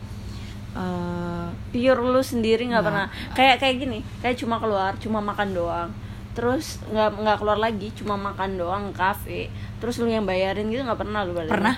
eh 0.77 1.47
pure 1.73 1.99
lu 1.99 2.21
sendiri 2.21 2.69
nggak 2.69 2.79
Nggak. 2.79 2.85
pernah 2.85 3.07
kayak 3.33 3.57
kayak 3.59 3.77
gini 3.81 3.99
kayak 4.21 4.37
cuma 4.37 4.61
keluar 4.61 4.93
cuma 5.01 5.19
makan 5.19 5.49
doang 5.53 5.91
terus 6.37 6.85
nggak 6.93 7.17
nggak 7.17 7.37
keluar 7.41 7.57
lagi 7.57 7.89
cuma 7.97 8.15
makan 8.15 8.61
doang 8.61 8.85
kafe 8.93 9.49
terus 9.81 9.97
lu 9.97 10.07
yang 10.07 10.29
bayarin 10.29 10.69
gitu 10.69 10.85
nggak 10.85 11.01
pernah 11.01 11.25
lu 11.25 11.33
balik 11.33 11.49
Pernah. 11.49 11.77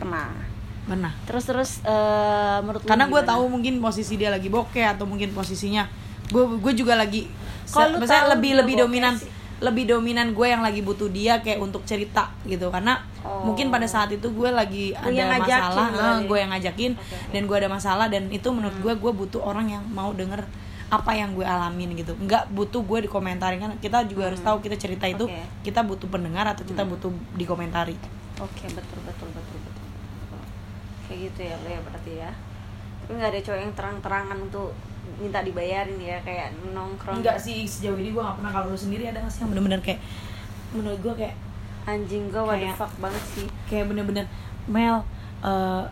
pernah 0.00 0.28
Pernah. 0.88 1.12
terus 1.28 1.44
terus 1.44 1.70
eh, 1.84 2.58
menurut 2.64 2.80
Karena 2.88 3.04
gue 3.04 3.20
tahu 3.20 3.44
mungkin 3.52 3.76
posisi 3.78 4.16
dia 4.16 4.32
lagi 4.32 4.48
bokeh 4.48 4.88
atau 4.88 5.04
mungkin 5.04 5.36
posisinya 5.36 5.84
gue 6.32 6.44
gue 6.64 6.72
juga 6.72 6.96
lagi 6.96 7.28
Kalau 7.68 8.00
lebih 8.00 8.64
lebih 8.64 8.74
dominan 8.80 9.12
sih. 9.12 9.28
Lebih 9.58 9.84
dominan 9.86 10.30
gue 10.30 10.46
yang 10.46 10.60
lagi 10.60 10.80
butuh 10.80 11.08
dia 11.08 11.38
kayak 11.38 11.58
untuk 11.58 11.82
cerita 11.82 12.30
gitu 12.44 12.68
karena 12.68 13.02
Oh. 13.18 13.42
mungkin 13.42 13.68
pada 13.68 13.84
saat 13.84 14.08
itu 14.08 14.30
gue 14.30 14.46
lagi 14.48 14.94
yang 15.04 15.26
ada 15.26 15.36
ngajakin 15.36 15.60
masalah 15.68 15.86
eh, 16.14 16.18
gue 16.24 16.38
yang 16.38 16.50
ngajakin 16.50 16.92
oke. 16.94 17.16
dan 17.28 17.42
gue 17.44 17.56
ada 17.56 17.68
masalah 17.68 18.06
dan 18.06 18.30
itu 18.30 18.48
menurut 18.48 18.72
Hmm. 18.72 18.84
gue 18.84 18.94
gue 18.96 19.12
butuh 19.12 19.42
orang 19.42 19.66
yang 19.68 19.84
mau 19.84 20.10
denger 20.12 20.46
apa 20.88 21.12
yang 21.12 21.34
gue 21.34 21.42
alamin 21.42 21.92
gitu 21.94 22.14
nggak 22.16 22.48
butuh 22.48 22.80
gue 22.80 23.04
dikomentarin 23.04 23.58
kan 23.58 23.74
kita 23.76 24.06
juga 24.06 24.30
harus 24.30 24.40
tahu 24.40 24.58
kita 24.58 24.76
cerita 24.76 25.04
itu 25.04 25.26
Hmm. 25.26 25.34
Hmm. 25.34 25.60
kita 25.60 25.82
butuh 25.82 26.06
pendengar 26.06 26.46
atau 26.46 26.62
kita 26.62 26.82
butuh 26.82 27.10
dikomentari 27.34 27.98
oke 28.38 28.64
betul 28.70 28.98
betul 29.02 29.28
betul 29.28 29.58
betul 29.60 29.84
kayak 31.04 31.18
gitu 31.26 31.40
ya 31.42 31.54
lu 31.56 31.68
ya 31.68 31.80
berarti 31.82 32.12
ya 32.16 32.30
tapi 33.00 33.10
nggak 33.12 33.30
ada 33.30 33.40
cowok 33.42 33.58
yang 33.58 33.72
terang-terangan 33.74 34.38
untuk 34.40 34.70
minta 35.16 35.40
dibayarin 35.40 35.96
ya 35.96 36.20
kayak 36.20 36.52
nongkrong. 36.76 37.24
Enggak 37.24 37.40
sih 37.40 37.64
sejauh 37.64 37.96
ini 37.96 38.12
gue 38.12 38.20
gak 38.20 38.36
pernah 38.36 38.52
kalau 38.52 38.68
lu 38.68 38.78
sendiri 38.78 39.08
ada 39.08 39.24
nggak 39.24 39.32
sih 39.32 39.40
yang 39.42 39.50
bener-bener 39.56 39.80
kayak 39.80 40.00
menurut 40.76 41.00
gue 41.00 41.14
kayak 41.24 41.34
anjing 41.88 42.28
gue 42.28 42.42
what 42.44 42.60
the 42.60 42.68
fuck 42.76 42.92
banget 43.00 43.24
sih. 43.32 43.48
Kayak 43.64 43.88
bener-bener 43.90 44.28
Mel 44.68 45.00
eh 45.40 45.84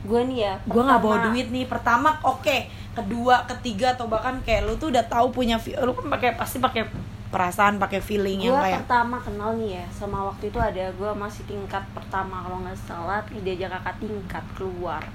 gue 0.00 0.20
nih 0.32 0.38
ya 0.48 0.54
gue 0.64 0.82
nggak 0.82 1.00
bawa 1.04 1.16
duit 1.28 1.52
nih. 1.52 1.68
Pertama 1.68 2.16
oke. 2.24 2.80
Kedua 2.90 3.46
ketiga 3.46 3.94
atau 3.94 4.10
bahkan 4.10 4.42
kayak 4.42 4.66
lu 4.66 4.74
tuh 4.74 4.90
udah 4.90 5.06
tahu 5.06 5.30
punya 5.30 5.60
lu 5.84 5.94
kan 5.94 6.10
pakai 6.10 6.34
pasti 6.34 6.58
pakai 6.58 6.90
perasaan 7.30 7.78
pakai 7.78 8.02
feeling 8.02 8.42
yang 8.42 8.58
gue 8.58 8.66
kayak 8.66 8.82
pertama 8.82 9.22
kenal 9.22 9.54
nih 9.54 9.78
ya 9.78 9.86
sama 9.94 10.26
waktu 10.26 10.50
itu 10.50 10.58
ada 10.58 10.90
gue 10.90 11.10
masih 11.14 11.46
tingkat 11.46 11.86
pertama. 11.94 12.42
Kalau 12.42 12.58
nggak 12.66 12.74
salah 12.74 13.22
diajak 13.30 13.70
kakak 13.70 14.02
tingkat 14.02 14.44
keluar 14.58 15.06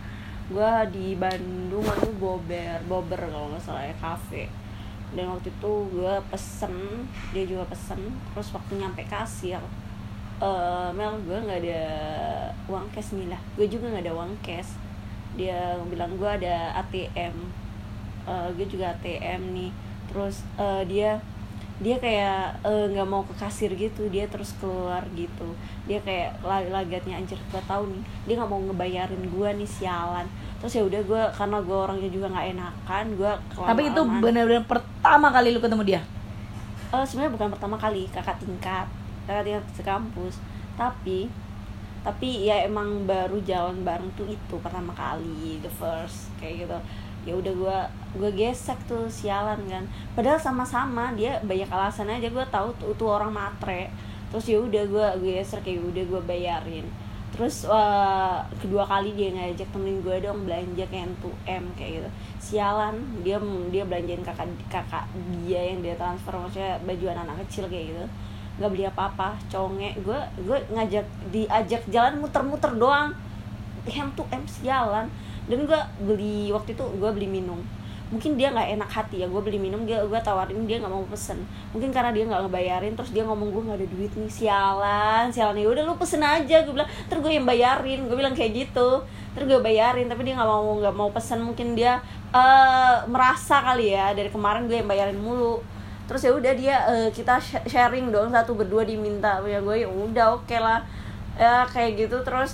gue 0.46 0.72
di 0.94 1.18
Bandung 1.18 1.82
itu 1.82 2.12
bober 2.22 2.78
bober 2.86 3.18
kalau 3.18 3.50
nggak 3.50 3.64
salah 3.66 3.82
ya 3.82 3.96
kafe 3.98 4.46
dan 5.18 5.32
waktu 5.32 5.50
itu 5.50 5.72
gue 5.90 6.14
pesen 6.30 6.75
dia 7.34 7.44
juga 7.48 7.66
pesen 7.66 8.14
terus 8.34 8.54
waktu 8.54 8.78
nyampe 8.78 9.02
kasir 9.10 9.62
eh 10.36 10.90
Mel 10.92 11.16
gue 11.24 11.38
nggak 11.40 11.64
ada 11.64 11.84
uang 12.68 12.92
cash 12.92 13.16
nih 13.16 13.32
lah. 13.32 13.40
Gue 13.56 13.72
juga 13.72 13.88
nggak 13.88 14.04
ada 14.04 14.16
uang 14.20 14.36
cash. 14.44 14.75
Dia 15.40 15.80
bilang 15.88 16.20
gue 16.20 16.28
ada 16.28 16.75
ATM 16.84 17.64
Eh, 18.25 18.48
gue 18.58 18.66
juga 18.66 18.98
ATM 18.98 19.54
nih. 19.54 19.72
Terus 20.10 20.42
eh, 20.58 20.84
dia 20.90 21.22
dia 21.75 22.00
kayak 22.00 22.63
eh, 22.63 22.86
nggak 22.91 23.08
mau 23.08 23.24
ke 23.27 23.36
kasir 23.36 23.72
gitu 23.75 24.08
dia 24.08 24.25
terus 24.32 24.55
keluar 24.60 25.03
gitu. 25.12 25.48
Dia 25.86 26.00
kayak 26.01 26.39
lag- 26.41 26.72
lagatnya 26.72 27.20
anjir 27.20 27.36
gue 27.51 27.62
tahu 27.67 27.91
nih 27.91 28.01
dia 28.25 28.34
nggak 28.39 28.51
mau 28.51 28.62
ngebayarin 28.63 29.24
gue 29.27 29.50
nih 29.60 29.67
sialan. 29.67 30.27
Terus 30.63 30.74
ya 30.79 30.84
udah 30.88 31.01
gue 31.03 31.22
karena 31.36 31.58
gue 31.60 31.77
orangnya 31.77 32.10
juga 32.10 32.27
nggak 32.32 32.48
enakan 32.55 33.05
gue 33.20 33.32
tapi 33.67 33.82
itu 33.91 34.01
bener-bener 34.24 34.63
pertama 34.63 35.27
kali 35.29 35.51
lu 35.51 35.60
ketemu 35.60 35.84
dia? 35.84 36.01
Eh, 36.94 37.03
sebenarnya 37.05 37.34
bukan 37.36 37.50
pertama 37.51 37.75
kali 37.75 38.08
kakak 38.08 38.39
tingkat 38.39 38.88
kakak 39.27 39.44
tingkat 39.44 39.65
sekampus. 39.75 40.39
Tapi 40.79 41.27
tapi 42.05 42.46
ya 42.46 42.62
emang 42.62 43.10
baru 43.10 43.41
jalan 43.41 43.82
bareng 43.82 44.13
tuh 44.13 44.29
itu 44.29 44.55
pertama 44.62 44.94
kali 44.94 45.58
the 45.60 45.72
first 45.74 46.29
kayak 46.38 46.62
gitu 46.63 46.77
ya 47.25 47.34
udah 47.34 47.53
gua 47.58 47.77
gue 48.15 48.32
gesek 48.32 48.79
tuh 48.88 49.12
sialan 49.12 49.60
kan. 49.67 49.84
Padahal 50.15 50.39
sama-sama 50.39 51.12
dia 51.13 51.38
banyak 51.44 51.67
alasan 51.67 52.08
aja. 52.08 52.32
Gue 52.32 52.46
tahu 52.48 52.72
tuh, 52.79 52.96
tuh 52.96 53.12
orang 53.12 53.34
matre. 53.34 53.91
Terus 54.32 54.46
ya 54.48 54.58
udah 54.63 54.84
gue 54.88 55.08
gue 55.20 55.32
gesek 55.44 55.67
kayak 55.67 55.84
udah 55.84 56.03
gue 56.08 56.22
bayarin. 56.24 56.88
Terus 57.36 57.67
eh, 57.67 58.38
kedua 58.63 58.88
kali 58.88 59.12
dia 59.12 59.36
ngajak 59.36 59.67
temenin 59.75 60.00
gue 60.00 60.15
dong 60.24 60.48
belanja 60.48 60.86
kayak 60.88 61.12
M 61.12 61.13
2M 61.20 61.63
kayak 61.75 61.91
gitu. 62.00 62.10
Sialan 62.39 62.96
dia 63.27 63.38
dia 63.67 63.84
belanjain 63.84 64.24
kakak 64.24 64.48
kakak 64.72 65.03
dia 65.44 65.75
yang 65.75 65.84
dia 65.84 66.00
transfer 66.00 66.32
maksudnya 66.32 66.79
baju 66.88 67.05
anak-anak 67.12 67.38
kecil 67.48 67.67
kayak 67.67 67.91
gitu. 67.91 68.05
Nggak 68.55 68.70
beli 68.72 68.86
apa-apa 68.88 69.36
conge. 69.51 69.91
Gue 70.00 70.20
gue 70.39 70.58
ngajak 70.72 71.05
diajak 71.36 71.84
jalan 71.91 72.24
muter-muter 72.24 72.72
doang. 72.79 73.12
M 73.86 74.10
2M 74.15 74.44
sialan 74.48 75.12
dan 75.50 75.60
gue 75.70 75.80
beli 76.04 76.50
waktu 76.56 76.74
itu 76.78 76.84
gue 76.98 77.10
beli 77.16 77.28
minum. 77.30 77.60
Mungkin 78.06 78.38
dia 78.38 78.54
nggak 78.54 78.78
enak 78.78 78.90
hati 78.94 79.25
ya 79.25 79.28
gue 79.28 79.42
beli 79.42 79.58
minum 79.58 79.82
dia 79.82 79.98
gue 80.06 80.20
tawarin 80.22 80.70
dia 80.70 80.78
nggak 80.78 80.94
mau 80.94 81.02
pesen. 81.10 81.42
Mungkin 81.74 81.90
karena 81.90 82.14
dia 82.14 82.24
nggak 82.30 82.42
ngebayarin 82.46 82.94
terus 82.94 83.10
dia 83.10 83.25
ngomong 83.25 83.50
gue 83.50 83.62
nggak 83.66 83.78
ada 83.82 83.88
duit 83.90 84.14
nih 84.14 84.30
sialan 84.30 85.25
sialan. 85.34 85.58
Ya 85.58 85.68
udah 85.74 85.84
lu 85.90 85.98
pesen 85.98 86.22
aja 86.22 86.62
gue 86.62 86.74
bilang. 86.74 86.90
Terus 87.10 87.20
gue 87.25 87.34
yang 87.34 87.48
bayarin 87.50 88.06
gue 88.06 88.18
bilang 88.18 88.38
kayak 88.38 88.54
gitu. 88.70 89.02
Terus 89.34 89.46
gue 89.50 89.60
bayarin 89.60 90.06
tapi 90.06 90.22
dia 90.22 90.38
nggak 90.38 90.50
mau 90.50 90.70
nggak 90.80 90.96
mau 90.96 91.10
pesen. 91.10 91.42
Mungkin 91.42 91.74
dia 91.74 91.98
eh 92.30 92.96
merasa 93.10 93.66
kali 93.66 93.98
ya 93.98 94.14
dari 94.14 94.30
kemarin 94.30 94.70
gue 94.70 94.78
yang 94.82 94.90
bayarin 94.90 95.18
mulu. 95.18 95.58
Terus 96.06 96.22
ya 96.22 96.32
udah 96.38 96.54
dia 96.54 96.75
eh, 96.86 97.10
kita 97.10 97.42
sh- 97.42 97.66
sharing 97.66 98.14
dong 98.14 98.30
satu 98.30 98.54
berdua 98.54 98.86
diminta. 98.86 99.42
Ya 99.50 99.58
gue 99.58 99.82
ya 99.82 99.90
udah 99.90 100.38
oke 100.38 100.58
lah. 100.62 100.86
Ya 101.42 101.66
kayak 101.66 102.06
gitu 102.06 102.22
terus 102.22 102.54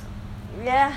ya 0.64 0.90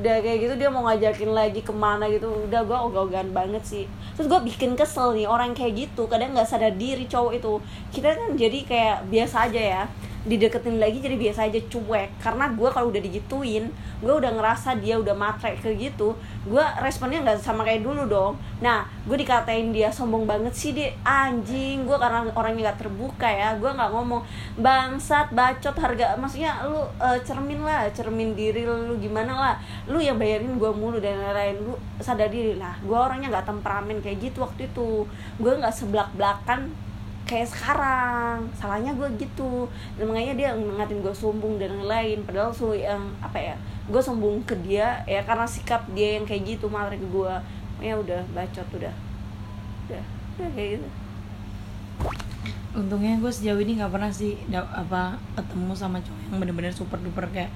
udah 0.00 0.24
kayak 0.24 0.38
gitu 0.48 0.54
dia 0.56 0.68
mau 0.72 0.88
ngajakin 0.88 1.30
lagi 1.32 1.60
ke 1.60 1.72
mana 1.74 2.08
gitu. 2.08 2.30
Udah 2.48 2.64
gue 2.64 2.78
ogah-ogahan 2.78 3.34
banget 3.34 3.62
sih. 3.64 3.84
Terus 4.16 4.28
gue 4.30 4.40
bikin 4.48 4.72
kesel 4.78 5.12
nih 5.12 5.28
orang 5.28 5.52
kayak 5.52 5.88
gitu. 5.88 6.08
Kadang 6.08 6.32
nggak 6.32 6.48
sadar 6.48 6.72
diri 6.72 7.04
cowok 7.04 7.32
itu. 7.36 7.52
Kita 7.92 8.16
kan 8.16 8.36
jadi 8.36 8.58
kayak 8.64 8.96
biasa 9.12 9.36
aja 9.50 9.60
ya 9.60 9.82
dideketin 10.22 10.78
lagi 10.78 11.02
jadi 11.02 11.18
biasa 11.18 11.50
aja 11.50 11.60
cuek. 11.66 12.22
Karena 12.22 12.50
gue 12.54 12.68
kalau 12.70 12.94
udah 12.94 13.02
digituin 13.02 13.74
gue 14.02 14.14
udah 14.14 14.30
ngerasa 14.34 14.78
dia 14.82 14.98
udah 14.98 15.14
matre 15.14 15.54
kayak 15.62 15.78
gitu 15.78 16.18
gue 16.42 16.64
responnya 16.82 17.22
nggak 17.22 17.38
sama 17.38 17.62
kayak 17.62 17.86
dulu 17.86 18.06
dong. 18.06 18.34
Nah 18.58 18.86
gue 19.06 19.16
dikatain 19.18 19.70
dia 19.70 19.90
sombong 19.90 20.26
banget 20.26 20.54
sih 20.54 20.70
dia 20.74 20.94
anjing 21.02 21.86
gue 21.86 21.96
karena 21.98 22.26
orangnya 22.34 22.70
nggak 22.70 22.80
terbuka 22.86 23.26
ya 23.26 23.54
gue 23.58 23.70
nggak 23.70 23.90
ngomong 23.90 24.22
bangsat 24.58 25.30
bacot 25.34 25.74
harga 25.78 26.14
maksudnya 26.18 26.66
lu 26.66 26.82
eh, 26.98 27.18
cermin 27.26 27.62
lah 27.62 27.90
cermin 27.90 28.34
diri 28.34 28.66
lu, 28.66 28.90
lu 28.90 28.94
gimana 28.98 29.32
lah. 29.34 29.54
Lu 29.90 29.98
yang 29.98 30.18
bayarin 30.18 30.58
gue 30.58 30.70
mulu 30.74 30.98
dan 30.98 31.18
lain-lain 31.18 31.62
lu 31.62 31.74
sadar 31.98 32.30
diri. 32.30 32.58
Lah 32.58 32.78
gue 32.82 32.94
orangnya 32.94 33.30
nggak 33.30 33.46
temperamen 33.46 33.98
kayak 34.02 34.18
gitu 34.30 34.42
waktu 34.42 34.70
itu. 34.70 35.06
Gue 35.38 35.52
nggak 35.58 35.74
seblak 35.74 36.10
belakan 36.14 36.70
kayak 37.32 37.48
sekarang. 37.48 38.44
Salahnya 38.52 38.92
gue 38.92 39.08
gitu. 39.16 39.64
Dan 39.96 40.12
makanya 40.12 40.36
dia 40.36 40.48
ngatin 40.52 41.00
gue 41.00 41.14
sombong 41.16 41.56
dan 41.56 41.80
lain-lain. 41.80 42.20
Padahal 42.28 42.52
su 42.52 42.76
yang 42.76 43.00
apa 43.24 43.40
ya 43.40 43.56
gue 43.88 44.02
sombong 44.04 44.44
ke 44.44 44.52
dia 44.60 45.00
ya 45.08 45.24
karena 45.24 45.48
sikap 45.48 45.88
dia 45.96 46.20
yang 46.20 46.28
kayak 46.28 46.44
gitu 46.44 46.68
malah 46.68 46.92
ke 46.92 47.08
gue 47.08 47.34
ya 47.80 47.96
udah 47.96 48.20
bacot 48.36 48.68
udah. 48.76 48.92
Udah 49.88 50.04
udah 50.36 50.50
kayak 50.52 50.68
gitu. 50.76 50.88
Untungnya 52.72 53.20
gue 53.20 53.32
sejauh 53.32 53.60
ini 53.60 53.80
nggak 53.80 53.92
pernah 53.92 54.12
sih 54.12 54.36
apa 54.52 55.16
ketemu 55.36 55.72
sama 55.72 56.00
cowok 56.00 56.20
yang 56.28 56.36
bener-bener 56.40 56.72
super 56.72 56.96
duper 57.00 57.28
kayak 57.28 57.52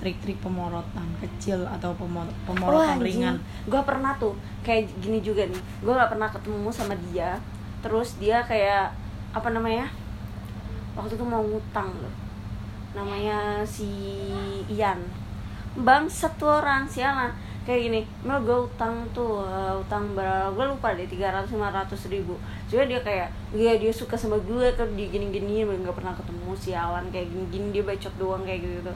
trik-trik 0.00 0.36
pemorotan 0.40 1.08
kecil 1.20 1.64
atau 1.68 1.92
pemor- 1.96 2.32
pemorotan 2.44 3.00
ringan. 3.00 3.36
Gue 3.68 3.80
pernah 3.84 4.16
tuh 4.16 4.36
kayak 4.64 4.88
gini 5.00 5.20
juga 5.20 5.48
nih. 5.48 5.62
Gue 5.84 5.92
nggak 5.92 6.10
pernah 6.12 6.28
ketemu 6.32 6.68
sama 6.72 6.96
dia. 7.08 7.36
Terus 7.84 8.16
dia 8.16 8.40
kayak 8.48 8.96
apa 9.34 9.50
namanya 9.50 9.90
waktu 10.94 11.18
itu 11.18 11.26
mau 11.26 11.42
ngutang 11.42 11.90
loh. 11.98 12.14
Namanya 12.94 13.66
si 13.66 13.90
Ian. 14.70 15.02
Bang 15.74 16.06
satu 16.06 16.62
orang 16.62 16.86
sialan. 16.86 17.34
Kayak 17.64 17.80
gini 17.88 18.00
Mel 18.22 18.44
gue 18.44 18.58
utang 18.68 19.02
tuh 19.16 19.40
eh, 19.42 19.74
utang 19.74 20.12
berapa 20.12 20.52
gue 20.52 20.64
lupa 20.68 20.94
deh 20.94 21.08
300 21.08 21.50
500 21.50 22.12
ribu. 22.14 22.38
Jadi 22.70 22.94
dia 22.94 23.00
kayak 23.02 23.28
dia 23.50 23.72
dia 23.74 23.90
suka 23.90 24.14
sama 24.14 24.38
gue 24.44 24.66
kan 24.78 24.86
dia 24.94 25.08
gini 25.10 25.32
gini 25.34 25.66
nggak 25.66 25.96
pernah 25.96 26.14
ketemu 26.14 26.52
sialan 26.54 27.04
kayak 27.10 27.26
gini 27.32 27.44
gini 27.50 27.66
dia 27.74 27.82
bacot 27.82 28.14
doang 28.20 28.44
kayak 28.46 28.62
gitu 28.62 28.92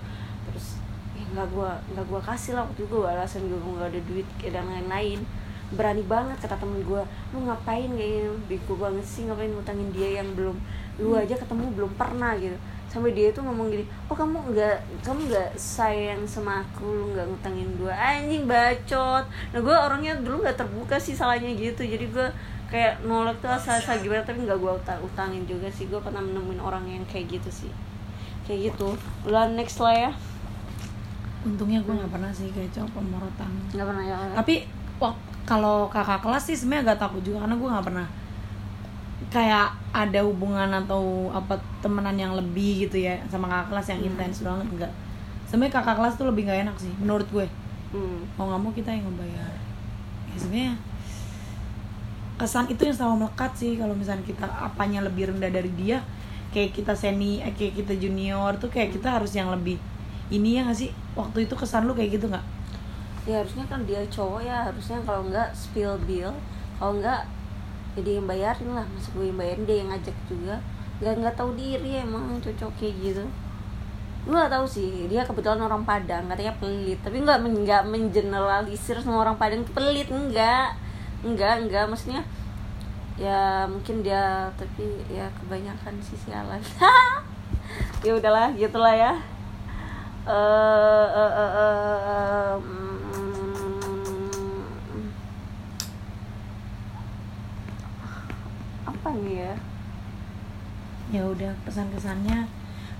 terus 0.48 0.80
ya 1.16 1.24
nggak 1.34 1.48
gue 1.52 1.70
nggak 1.96 2.06
gue 2.08 2.20
kasih 2.24 2.52
lah 2.56 2.62
waktu 2.64 2.80
itu 2.84 2.94
gue 2.94 3.08
alasan 3.08 3.42
gue 3.48 3.58
nggak 3.58 3.90
ada 3.90 4.00
duit 4.04 4.28
dan 4.48 4.64
lain-lain 4.68 5.20
berani 5.68 6.00
banget 6.08 6.40
kata 6.40 6.56
temen 6.56 6.80
gue 6.80 7.02
lu 7.36 7.38
ngapain 7.44 7.92
kayak 7.92 8.32
bego 8.48 8.72
banget 8.80 9.04
sih 9.04 9.28
ngapain 9.28 9.52
ngutangin 9.52 9.92
dia 9.92 10.24
yang 10.24 10.32
belum? 10.32 10.56
Lu 10.96 11.12
aja 11.12 11.36
ketemu 11.36 11.68
belum 11.76 11.92
pernah 11.92 12.32
gitu. 12.40 12.56
Sampai 12.88 13.12
dia 13.12 13.28
tuh 13.36 13.44
ngomong 13.44 13.68
gini 13.68 13.84
oh 14.08 14.16
kamu 14.16 14.56
nggak 14.56 15.04
kamu 15.04 15.28
nggak 15.28 15.50
sayang 15.60 16.24
sama 16.24 16.64
aku 16.64 16.88
lu 16.88 17.04
nggak 17.12 17.28
ngutangin 17.28 17.68
gue 17.76 17.92
anjing 17.92 18.48
bacot. 18.48 19.28
Nah 19.28 19.60
gue 19.60 19.76
orangnya 19.76 20.16
dulu 20.24 20.40
nggak 20.40 20.56
terbuka 20.56 20.96
sih 20.96 21.12
salahnya 21.12 21.52
gitu. 21.52 21.84
Jadi 21.84 22.08
gue 22.08 22.28
kayak 22.72 23.04
nolak 23.04 23.36
tuh 23.44 23.52
asal-asal 23.52 24.00
gimana 24.00 24.24
tapi 24.24 24.40
nggak 24.44 24.56
gue 24.56 24.72
utang 24.72 25.00
utangin 25.04 25.44
juga 25.44 25.68
sih. 25.68 25.84
Gue 25.84 26.00
pernah 26.00 26.24
menemuin 26.24 26.64
orang 26.64 26.88
yang 26.88 27.04
kayak 27.04 27.28
gitu 27.28 27.68
sih. 27.68 27.72
Kayak 28.48 28.72
gitu. 28.72 28.96
Lah 29.28 29.52
next 29.52 29.84
lah 29.84 29.92
ya. 29.92 30.10
Untungnya 31.44 31.84
gue 31.84 31.92
nggak 31.92 32.08
pernah 32.08 32.32
sih 32.32 32.48
kayak 32.56 32.72
cowok 32.72 32.90
pemorotan. 32.96 33.52
Nggak 33.76 33.84
pernah 33.84 34.04
ya 34.08 34.16
tapi 34.32 34.64
wak- 34.96 35.36
kalau 35.48 35.88
kakak 35.88 36.20
kelas 36.20 36.44
sih 36.44 36.56
sebenarnya 36.60 36.92
agak 36.92 37.08
takut 37.08 37.24
juga 37.24 37.48
karena 37.48 37.56
gue 37.56 37.68
nggak 37.72 37.86
pernah 37.88 38.06
kayak 39.32 39.68
ada 39.96 40.20
hubungan 40.24 40.68
atau 40.84 41.32
apa 41.32 41.56
temenan 41.80 42.16
yang 42.16 42.32
lebih 42.36 42.84
gitu 42.84 43.00
ya 43.00 43.16
sama 43.32 43.48
kakak 43.48 43.68
kelas 43.72 43.86
yang 43.96 44.00
Hmm. 44.04 44.08
intens 44.12 44.36
banget 44.44 44.66
enggak 44.68 44.92
sebenarnya 45.48 45.74
kakak 45.80 45.96
kelas 45.96 46.14
tuh 46.20 46.26
lebih 46.28 46.44
nggak 46.44 46.60
enak 46.68 46.76
sih 46.76 46.92
menurut 47.00 47.28
gue. 47.32 47.46
Hmm. 47.88 48.20
mau 48.36 48.44
nggak 48.52 48.60
mau 48.60 48.72
kita 48.76 48.92
yang 48.92 49.08
ngebayar. 49.08 49.52
Ya 50.28 50.36
sebenarnya 50.36 50.72
kesan 52.38 52.68
itu 52.68 52.84
yang 52.84 52.94
selalu 52.94 53.14
melekat 53.24 53.50
sih 53.56 53.72
kalau 53.80 53.96
misalnya 53.96 54.22
kita 54.28 54.44
apanya 54.44 55.00
lebih 55.02 55.32
rendah 55.32 55.50
dari 55.50 55.72
dia 55.74 56.04
kayak 56.52 56.76
kita 56.76 56.92
seni 56.92 57.40
eh, 57.40 57.50
kayak 57.56 57.80
kita 57.80 57.96
junior 57.96 58.52
tuh 58.60 58.68
kayak 58.68 58.92
kita 58.94 59.08
harus 59.16 59.32
yang 59.32 59.48
lebih 59.50 59.80
ini 60.28 60.60
ya 60.60 60.68
nggak 60.68 60.76
sih? 60.76 60.92
Waktu 61.16 61.48
itu 61.48 61.56
kesan 61.56 61.88
lu 61.88 61.96
kayak 61.96 62.20
gitu 62.20 62.28
nggak 62.28 62.44
ya 63.28 63.44
harusnya 63.44 63.68
kan 63.68 63.84
dia 63.84 64.00
cowok 64.08 64.40
ya 64.40 64.72
harusnya 64.72 64.96
kalau 65.04 65.28
enggak 65.28 65.52
spill 65.52 66.00
bill 66.08 66.32
kalau 66.80 66.96
enggak 66.96 67.28
jadi 67.98 68.22
yang 68.22 68.30
bayarin 68.30 68.70
lah 68.78 68.86
masa 68.86 69.10
gue 69.10 69.26
yang 69.26 69.38
bayarin 69.38 69.64
dia 69.66 69.76
yang 69.82 69.90
ngajak 69.90 70.16
juga. 70.30 70.56
Nggak 71.02 71.14
nggak 71.18 71.34
tahu 71.34 71.50
diri 71.58 71.90
emang 71.98 72.38
cocok 72.38 72.70
kayak 72.78 72.94
gitu. 73.02 73.24
Gue 74.22 74.34
nggak 74.38 74.54
tahu 74.54 74.66
sih 74.70 75.10
dia 75.10 75.26
kebetulan 75.26 75.58
orang 75.58 75.82
Padang 75.82 76.30
katanya 76.30 76.54
pelit. 76.62 77.02
Tapi 77.02 77.16
nggak 77.26 77.38
nggak 77.42 77.82
mengeneralisir 77.90 79.02
semua 79.02 79.26
orang 79.26 79.34
Padang 79.34 79.66
pelit 79.74 80.06
enggak 80.14 80.78
enggak 81.26 81.66
enggak 81.66 81.84
maksudnya 81.90 82.22
ya 83.18 83.66
mungkin 83.66 84.06
dia 84.06 84.46
tapi 84.54 85.02
ya 85.10 85.26
kebanyakan 85.34 85.98
sih 85.98 86.14
sialan 86.14 86.62
ya 88.06 88.14
udahlah 88.14 88.54
gitulah 88.54 88.94
ya. 88.94 89.12
Eh 90.28 91.08
eh, 91.18 91.32
eh, 91.34 91.52
eh, 91.58 92.54
mm, 92.62 92.87
apa 98.98 99.14
nih 99.22 99.46
ya? 99.46 99.54
Ya 101.14 101.22
udah 101.24 101.54
pesan 101.62 101.86
kesannya 101.94 102.44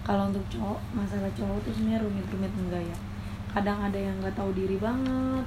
kalau 0.06 0.30
untuk 0.30 0.46
cowok 0.48 0.78
masalah 0.94 1.28
cowok 1.34 1.58
tuh 1.66 1.72
sebenarnya 1.74 2.00
rumit-rumit 2.06 2.52
enggak 2.54 2.82
ya? 2.86 2.96
Kadang 3.50 3.82
ada 3.82 3.98
yang 3.98 4.14
nggak 4.22 4.38
tahu 4.38 4.54
diri 4.54 4.78
banget 4.78 5.44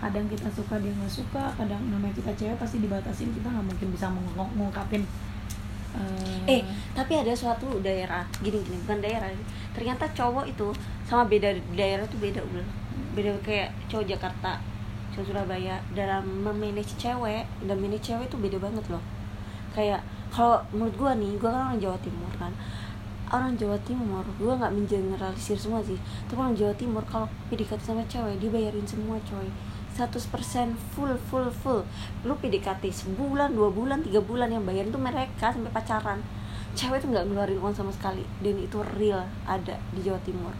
kadang 0.00 0.28
kita 0.28 0.44
suka 0.52 0.76
dia 0.80 0.92
nggak 0.92 1.08
suka 1.08 1.52
kadang 1.56 1.80
namanya 1.88 2.12
kita 2.12 2.32
cewek 2.36 2.56
pasti 2.60 2.84
dibatasin 2.84 3.32
kita 3.32 3.48
nggak 3.48 3.64
mungkin 3.64 3.88
bisa 3.92 4.12
meng- 4.12 4.52
mengungkapin 4.56 5.04
eh. 6.44 6.60
Tapi 6.92 7.12
ada 7.16 7.32
suatu 7.32 7.80
daerah 7.80 8.24
gini 8.44 8.60
gini 8.60 8.76
bukan 8.84 9.00
daerah 9.00 9.28
ternyata 9.72 10.04
cowok 10.12 10.44
itu 10.48 10.68
sama 11.08 11.24
beda 11.28 11.52
daerah 11.76 12.04
tuh 12.08 12.20
beda 12.20 12.40
udah. 12.44 12.66
Beda 13.16 13.32
kayak 13.40 13.72
cowok 13.88 14.04
Jakarta 14.04 14.60
cowok 15.16 15.32
Surabaya 15.32 15.80
dalam 15.96 16.24
memanage 16.44 16.96
cewek 17.00 17.44
dan 17.64 17.76
manage 17.80 18.04
cewek 18.04 18.28
itu 18.28 18.36
beda 18.36 18.60
banget 18.60 18.84
loh 18.92 19.02
kayak 19.70 20.02
kalau 20.30 20.62
menurut 20.70 20.94
gua 20.94 21.12
nih 21.18 21.34
gua 21.42 21.50
kan 21.50 21.62
orang 21.74 21.78
Jawa 21.82 21.98
Timur 21.98 22.32
kan. 22.38 22.52
Orang 23.30 23.54
Jawa 23.58 23.78
Timur 23.82 24.22
gua 24.38 24.54
nggak 24.58 24.72
mengeneralisir 24.74 25.58
semua 25.58 25.82
sih. 25.82 25.98
Tapi 26.30 26.38
orang 26.38 26.54
Jawa 26.54 26.74
Timur 26.78 27.02
kalau 27.06 27.26
PDKT 27.50 27.82
sama 27.82 28.06
cewek 28.06 28.38
dibayarin 28.38 28.86
semua 28.86 29.18
coy. 29.26 29.50
100% 29.90 30.22
full 30.94 31.12
full 31.28 31.50
full. 31.50 31.82
Lu 32.22 32.34
PDKT 32.38 32.94
sebulan 32.94 33.58
dua 33.58 33.74
bulan 33.74 34.06
tiga 34.06 34.22
bulan 34.22 34.54
yang 34.54 34.62
bayarin 34.62 34.94
tuh 34.94 35.02
mereka 35.02 35.50
sampai 35.50 35.70
pacaran. 35.74 36.22
Cewek 36.78 37.02
tuh 37.02 37.10
nggak 37.10 37.26
ngeluarin 37.26 37.58
uang 37.58 37.74
sama 37.74 37.90
sekali. 37.90 38.22
Dan 38.38 38.54
itu 38.62 38.78
real 38.94 39.26
ada 39.46 39.74
di 39.90 40.00
Jawa 40.06 40.22
Timur. 40.22 40.54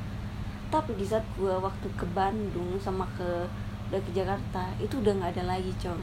Tapi 0.71 0.99
di 0.99 1.07
saat 1.07 1.23
gua 1.39 1.63
waktu 1.63 1.87
ke 1.95 2.07
Bandung 2.11 2.75
sama 2.83 3.07
ke 3.15 3.47
udah 3.91 3.99
ke 4.03 4.11
Jakarta 4.15 4.71
itu 4.79 4.99
udah 4.99 5.15
nggak 5.15 5.39
ada 5.39 5.59
lagi 5.59 5.71
cong. 5.79 5.99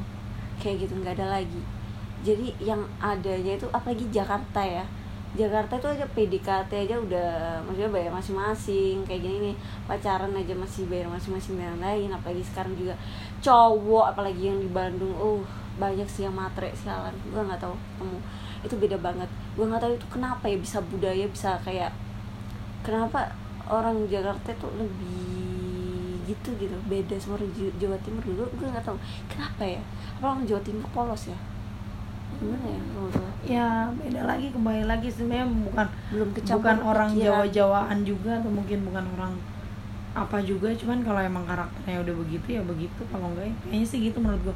Kayak 0.60 0.88
gitu 0.88 1.04
nggak 1.04 1.20
ada 1.20 1.40
lagi 1.40 1.77
jadi 2.26 2.50
yang 2.58 2.82
adanya 2.98 3.54
itu 3.58 3.68
apalagi 3.70 4.06
Jakarta 4.10 4.62
ya. 4.66 4.86
Jakarta 5.38 5.78
itu 5.78 5.88
aja 5.92 6.06
PDKT 6.18 6.72
aja 6.88 6.96
udah 6.98 7.30
maksudnya 7.62 7.92
bayar 7.94 8.10
masing-masing 8.10 9.06
kayak 9.06 9.22
gini 9.22 9.38
nih. 9.52 9.56
Pacaran 9.86 10.34
aja 10.34 10.54
masih 10.58 10.90
bayar 10.90 11.12
masing-masing 11.14 11.62
dan 11.62 11.78
lain 11.78 12.10
apalagi 12.10 12.42
sekarang 12.42 12.74
juga 12.74 12.98
cowok 13.44 14.16
apalagi 14.16 14.50
yang 14.50 14.58
di 14.58 14.70
Bandung 14.72 15.14
uh 15.14 15.44
banyak 15.78 16.10
sih 16.10 16.26
yang 16.26 16.34
matre 16.34 16.74
sialan. 16.74 17.14
Gue 17.30 17.44
nggak 17.44 17.62
tahu 17.62 17.76
kamu 18.02 18.18
itu 18.66 18.76
beda 18.82 18.98
banget. 18.98 19.30
Gue 19.54 19.66
nggak 19.70 19.82
tahu 19.84 19.94
itu 19.94 20.08
kenapa 20.10 20.50
ya 20.50 20.58
bisa 20.58 20.82
budaya 20.82 21.26
bisa 21.30 21.54
kayak 21.62 21.94
kenapa 22.82 23.30
orang 23.70 24.10
Jakarta 24.10 24.58
tuh 24.58 24.74
lebih 24.74 26.26
gitu 26.26 26.50
gitu. 26.58 26.74
Beda 26.90 27.14
sama 27.22 27.38
orang 27.38 27.54
Jawa 27.78 27.98
Timur 28.02 28.24
dulu 28.26 28.44
gue 28.58 28.68
nggak 28.74 28.90
tahu. 28.90 28.98
Kenapa 29.30 29.62
ya? 29.70 29.82
Apa 30.18 30.34
orang 30.34 30.50
Jawa 30.50 30.66
Timur 30.66 30.88
polos 30.90 31.30
ya 31.30 31.38
gimana 32.38 32.66
ya 32.68 32.82
ya 33.48 33.68
beda 33.96 34.28
lagi 34.28 34.52
kembali 34.52 34.84
lagi 34.86 35.08
sebenarnya 35.08 35.48
bukan 35.48 35.88
belum 36.12 36.30
bukan 36.36 36.78
orang 36.84 37.10
pikiran. 37.16 37.24
Jawa-Jawaan 37.24 37.98
juga 38.04 38.32
atau 38.44 38.52
mungkin 38.52 38.84
bukan 38.84 39.06
orang 39.16 39.34
apa 40.18 40.38
juga 40.44 40.74
cuman 40.76 41.06
kalau 41.06 41.22
emang 41.24 41.46
karakternya 41.48 42.04
udah 42.04 42.16
begitu 42.28 42.48
ya 42.58 42.62
begitu. 42.66 43.02
Kalau 43.08 43.32
enggak 43.32 43.48
ya 43.48 43.56
kayaknya 43.64 43.88
sih 43.88 44.00
gitu 44.12 44.18
menurut 44.20 44.42
gue 44.52 44.56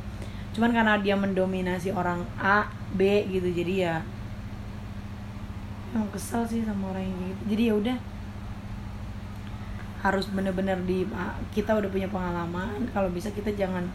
cuman 0.52 0.76
karena 0.76 1.00
dia 1.00 1.16
mendominasi 1.16 1.96
orang 1.96 2.28
A 2.36 2.68
B 2.92 3.24
gitu 3.32 3.48
jadi 3.48 3.74
ya 3.88 3.96
emang 5.96 6.12
kesel 6.12 6.44
sih 6.44 6.68
sama 6.68 6.92
orang 6.92 7.08
yang 7.08 7.18
gitu. 7.32 7.44
Jadi 7.56 7.64
ya 7.72 7.74
udah 7.80 7.98
harus 10.02 10.26
bener-bener 10.34 10.82
di 10.84 11.08
kita 11.56 11.78
udah 11.78 11.88
punya 11.88 12.10
pengalaman. 12.12 12.90
Kalau 12.92 13.08
bisa 13.14 13.32
kita 13.32 13.54
jangan 13.56 13.88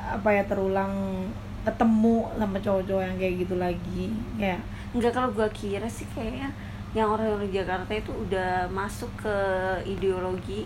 apa 0.00 0.28
ya 0.34 0.42
terulang 0.48 1.28
ketemu 1.64 2.16
sama 2.36 2.58
cowok-cowok 2.60 3.02
yang 3.02 3.16
kayak 3.16 3.34
gitu 3.40 3.54
lagi 3.56 4.04
kayak 4.36 4.60
Enggak 4.94 5.10
kalau 5.10 5.28
gue 5.32 5.48
kira 5.50 5.88
sih 5.88 6.06
kayaknya 6.06 6.54
yang 6.94 7.10
orang-orang 7.10 7.50
Jakarta 7.50 7.90
itu 7.90 8.14
udah 8.14 8.70
masuk 8.70 9.10
ke 9.18 9.36
ideologi 9.82 10.62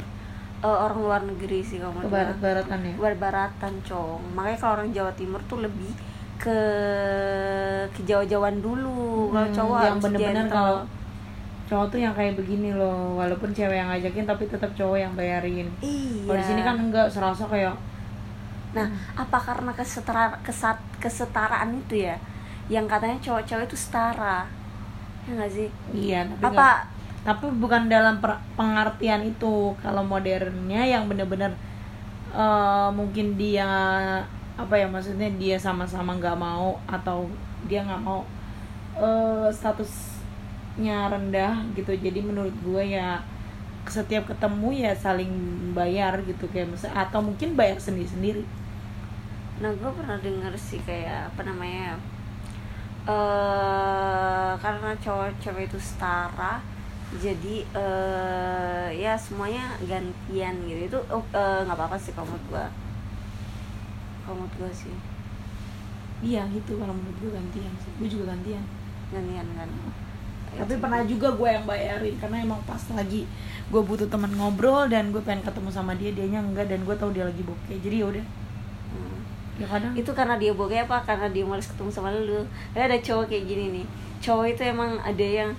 eh, 0.61 0.69
orang 0.69 0.99
luar 1.01 1.21
negeri 1.25 1.65
sih 1.65 1.81
kalau 1.81 1.97
ke 1.97 2.11
barat-baratan 2.11 2.79
ya? 2.85 2.95
Barat-baratan 2.99 3.73
cong. 3.81 4.21
Makanya 4.37 4.59
kalau 4.59 4.73
orang 4.77 4.91
Jawa 4.93 5.13
Timur 5.15 5.41
tuh 5.49 5.65
lebih 5.65 5.89
ke 6.37 6.59
ke 7.89 8.01
Jawa-Jawaan 8.05 8.59
dulu. 8.61 9.33
Kalau 9.33 9.49
Hmm, 9.49 9.55
cowok 9.55 9.79
yang 9.81 9.99
bener-bener 9.99 10.47
kalau 10.47 10.79
cowok 11.65 11.87
tuh 11.89 12.01
yang 12.01 12.13
kayak 12.13 12.35
begini 12.37 12.71
loh. 12.73 13.17
Walaupun 13.17 13.51
cewek 13.53 13.77
yang 13.77 13.89
ngajakin 13.89 14.25
tapi 14.25 14.45
tetap 14.45 14.71
cowok 14.75 14.99
yang 14.99 15.13
bayarin. 15.15 15.69
Iya 15.81 16.27
kalau 16.27 16.37
di 16.37 16.45
sini 16.45 16.61
kan 16.61 16.77
enggak 16.79 17.07
serasa 17.09 17.45
kayak 17.47 17.75
nah 18.77 18.87
apa 19.23 19.39
karena 19.49 19.73
kesetara 19.79 20.25
kesat 20.47 20.79
kesetaraan 21.03 21.71
itu 21.81 21.95
ya? 22.09 22.17
Yang 22.75 22.87
katanya 22.93 23.17
cowok-cowok 23.25 23.65
itu 23.69 23.77
setara. 23.85 24.39
Ya 25.27 25.31
nggak 25.37 25.51
sih? 25.57 25.69
Iya 26.03 26.17
tapi 26.31 26.45
apa 26.49 26.63
nggak- 26.63 26.73
tapi 27.27 27.45
bukan 27.63 27.83
dalam 27.93 28.15
per- 28.23 28.43
pengertian 28.59 29.23
itu. 29.31 29.75
Kalau 29.83 30.03
modernnya 30.13 30.81
yang 30.93 31.05
bener-bener 31.11 31.53
eh, 32.35 32.89
mungkin 32.99 33.27
dia 33.41 33.69
apa 34.59 34.75
ya 34.75 34.87
maksudnya 34.91 35.31
dia 35.39 35.57
sama-sama 35.61 36.19
nggak 36.19 36.37
mau 36.39 36.83
atau 36.91 37.31
dia 37.71 37.81
nggak 37.87 38.03
mau 38.03 38.21
eh, 38.99 39.49
statusnya 39.55 40.99
rendah 41.13 41.55
gitu. 41.79 41.93
Jadi 41.97 42.21
menurut 42.25 42.55
gue 42.67 42.83
ya 42.99 43.23
setiap 43.89 44.29
ketemu 44.31 44.69
ya 44.85 44.93
saling 44.97 45.33
bayar 45.77 46.15
gitu. 46.29 46.45
Kayak 46.53 46.69
misalnya 46.77 46.97
atau 47.09 47.21
mungkin 47.25 47.55
bayar 47.59 47.79
sendiri-sendiri 47.81 48.43
Nah 49.59 49.71
gue 49.75 49.91
pernah 49.91 50.19
denger 50.23 50.55
sih 50.55 50.79
kayak 50.87 51.35
apa 51.35 51.43
namanya 51.43 51.99
eh 53.09 54.53
karena 54.61 54.93
cowok-cowok 55.01 55.63
itu 55.65 55.79
setara 55.81 56.61
jadi 57.19 57.65
eh 57.73 58.89
ya 58.95 59.17
semuanya 59.19 59.75
gantian 59.83 60.55
gitu. 60.69 60.81
Itu 60.93 60.99
oh, 61.11 61.25
eh, 61.33 61.61
nggak 61.65 61.75
apa-apa 61.79 61.97
sih 61.99 62.13
kalau 62.15 62.29
menurut 62.31 62.47
gue 62.53 62.67
kalau 64.23 64.37
menurut 64.45 64.55
gue 64.61 64.71
sih. 64.77 64.95
Iya 66.23 66.45
gitu 66.55 66.77
kalau 66.79 66.95
menurut 66.95 67.17
gue 67.19 67.31
gantian 67.33 67.73
sih. 67.83 67.91
Gue 67.99 68.09
juga 68.13 68.37
gantian. 68.37 68.65
Gantian 69.11 69.47
kan? 69.57 69.69
Ya, 70.53 70.65
tapi 70.65 70.77
sih. 70.77 70.81
pernah 70.81 71.01
juga 71.05 71.29
gue 71.33 71.49
yang 71.49 71.65
bayarin 71.69 72.15
karena 72.21 72.37
emang 72.45 72.61
pas 72.65 72.81
lagi 72.93 73.25
gue 73.69 73.83
butuh 73.85 74.09
teman 74.09 74.33
ngobrol 74.37 74.89
dan 74.89 75.13
gue 75.13 75.21
pengen 75.21 75.45
ketemu 75.45 75.69
sama 75.73 75.93
dia 75.97 76.13
dianya 76.13 76.41
enggak 76.41 76.69
dan 76.69 76.85
gue 76.85 76.95
tahu 76.95 77.11
dia 77.11 77.25
lagi 77.25 77.43
bokeh. 77.43 77.79
Jadi 77.81 77.97
yaudah. 78.05 78.27
Ya 79.59 79.67
kadang. 79.67 79.93
Itu 79.99 80.11
karena 80.15 80.39
dia 80.39 80.55
bokeh 80.55 80.87
apa 80.87 81.03
karena 81.03 81.27
dia 81.35 81.43
males 81.43 81.67
ketemu 81.67 81.91
sama 81.91 82.15
lu. 82.15 82.47
Ada 82.73 83.03
cowok 83.03 83.27
kayak 83.27 83.45
gini 83.45 83.65
nih. 83.83 83.87
Cowok 84.23 84.47
itu 84.55 84.63
emang 84.63 85.03
ada 85.03 85.27
yang 85.27 85.51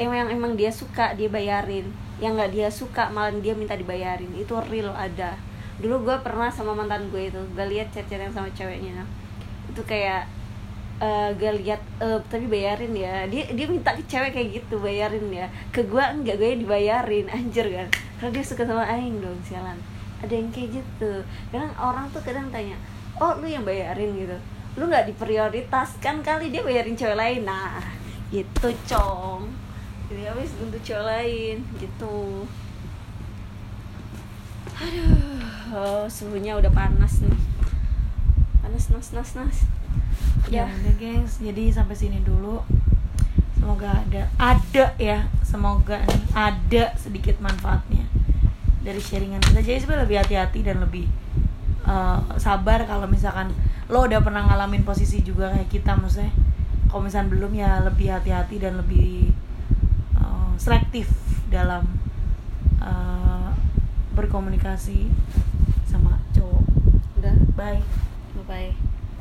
emang 0.00 0.32
emang 0.32 0.52
dia 0.56 0.72
suka 0.72 1.12
dia 1.12 1.28
bayarin. 1.28 1.84
Yang 2.18 2.32
nggak 2.34 2.50
dia 2.56 2.68
suka 2.72 3.12
malah 3.12 3.30
dia 3.36 3.52
minta 3.52 3.76
dibayarin. 3.76 4.32
Itu 4.32 4.56
real 4.72 4.90
ada. 4.96 5.36
Dulu 5.78 6.08
gue 6.08 6.16
pernah 6.24 6.50
sama 6.50 6.74
mantan 6.74 7.06
gue 7.12 7.30
itu 7.30 7.38
gue 7.54 7.66
lihat 7.68 7.92
chat 7.92 8.08
yang 8.08 8.32
sama 8.32 8.48
ceweknya. 8.56 9.04
Itu 9.68 9.84
kayak 9.84 10.26
eh 10.98 11.30
gue 11.38 11.50
lihat 11.62 11.78
eh, 12.00 12.18
tapi 12.32 12.48
bayarin 12.48 12.96
ya. 12.96 13.28
Dia 13.28 13.44
dia 13.52 13.66
minta 13.68 13.92
ke 13.92 14.02
cewek 14.08 14.32
kayak 14.32 14.48
gitu 14.64 14.80
bayarin 14.80 15.28
ya. 15.28 15.46
Ke 15.68 15.84
gue 15.84 16.00
enggak 16.00 16.40
gue 16.40 16.64
dibayarin. 16.64 17.28
Anjir 17.36 17.68
kan. 17.68 17.86
Karena 18.18 18.30
dia 18.34 18.42
suka 18.42 18.64
sama 18.64 18.88
aing 18.88 19.20
dong 19.20 19.38
sialan. 19.44 19.76
Ada 20.18 20.34
yang 20.34 20.50
kayak 20.50 20.82
gitu. 20.82 21.12
Kadang 21.54 21.70
orang 21.78 22.10
tuh 22.10 22.18
kadang 22.24 22.50
tanya 22.50 22.74
oh 23.20 23.38
lu 23.38 23.46
yang 23.46 23.66
bayarin 23.66 24.14
gitu. 24.14 24.36
Lu 24.78 24.86
nggak 24.86 25.10
diprioritaskan 25.10 26.22
kali 26.22 26.54
dia 26.54 26.62
bayarin 26.62 26.94
cewek 26.94 27.18
lain. 27.18 27.42
Nah 27.46 27.82
gitu 28.30 28.68
cong. 28.88 29.50
Jadi 30.08 30.22
habis 30.24 30.52
untuk 30.62 30.80
cewek 30.80 31.04
lain 31.04 31.56
gitu. 31.78 32.46
Aduh 34.78 35.42
oh, 35.74 36.04
suhunya 36.06 36.54
udah 36.56 36.70
panas 36.70 37.20
nih. 37.20 37.38
Panas 38.62 38.88
nas 38.94 39.08
nas 39.12 39.30
nas. 39.34 39.58
Ya 40.48 40.64
udah 40.64 40.94
gengs. 40.96 41.42
Jadi 41.42 41.74
sampai 41.74 41.98
sini 41.98 42.22
dulu. 42.22 42.62
Semoga 43.58 43.90
ada 43.90 44.30
ada 44.38 44.94
ya 44.96 45.28
semoga 45.44 46.00
nih 46.06 46.24
ada 46.32 46.84
sedikit 46.94 47.36
manfaatnya 47.42 48.06
dari 48.80 49.02
sharingan 49.02 49.42
kita. 49.42 49.60
Jadi 49.60 49.78
sebenarnya 49.82 50.04
lebih 50.06 50.18
hati-hati 50.22 50.60
dan 50.62 50.78
lebih 50.80 51.04
uh, 51.88 52.20
sabar 52.36 52.84
kalau 52.84 53.08
misalkan 53.08 53.50
lo 53.88 54.04
udah 54.04 54.20
pernah 54.20 54.44
ngalamin 54.44 54.84
posisi 54.84 55.24
juga 55.24 55.48
kayak 55.56 55.72
kita 55.72 55.96
maksudnya. 55.96 56.30
Kalau 56.88 57.04
misalkan 57.04 57.32
belum 57.32 57.52
ya 57.56 57.80
lebih 57.84 58.12
hati-hati 58.12 58.60
dan 58.60 58.76
lebih 58.76 59.32
uh, 60.20 60.52
selektif 60.60 61.08
dalam 61.48 61.88
uh, 62.84 63.52
berkomunikasi 64.12 65.08
sama 65.88 66.20
cowok. 66.36 66.64
Udah. 67.20 67.36
Bye. 67.56 67.82
Bye 68.36 68.44
bye 68.46 68.87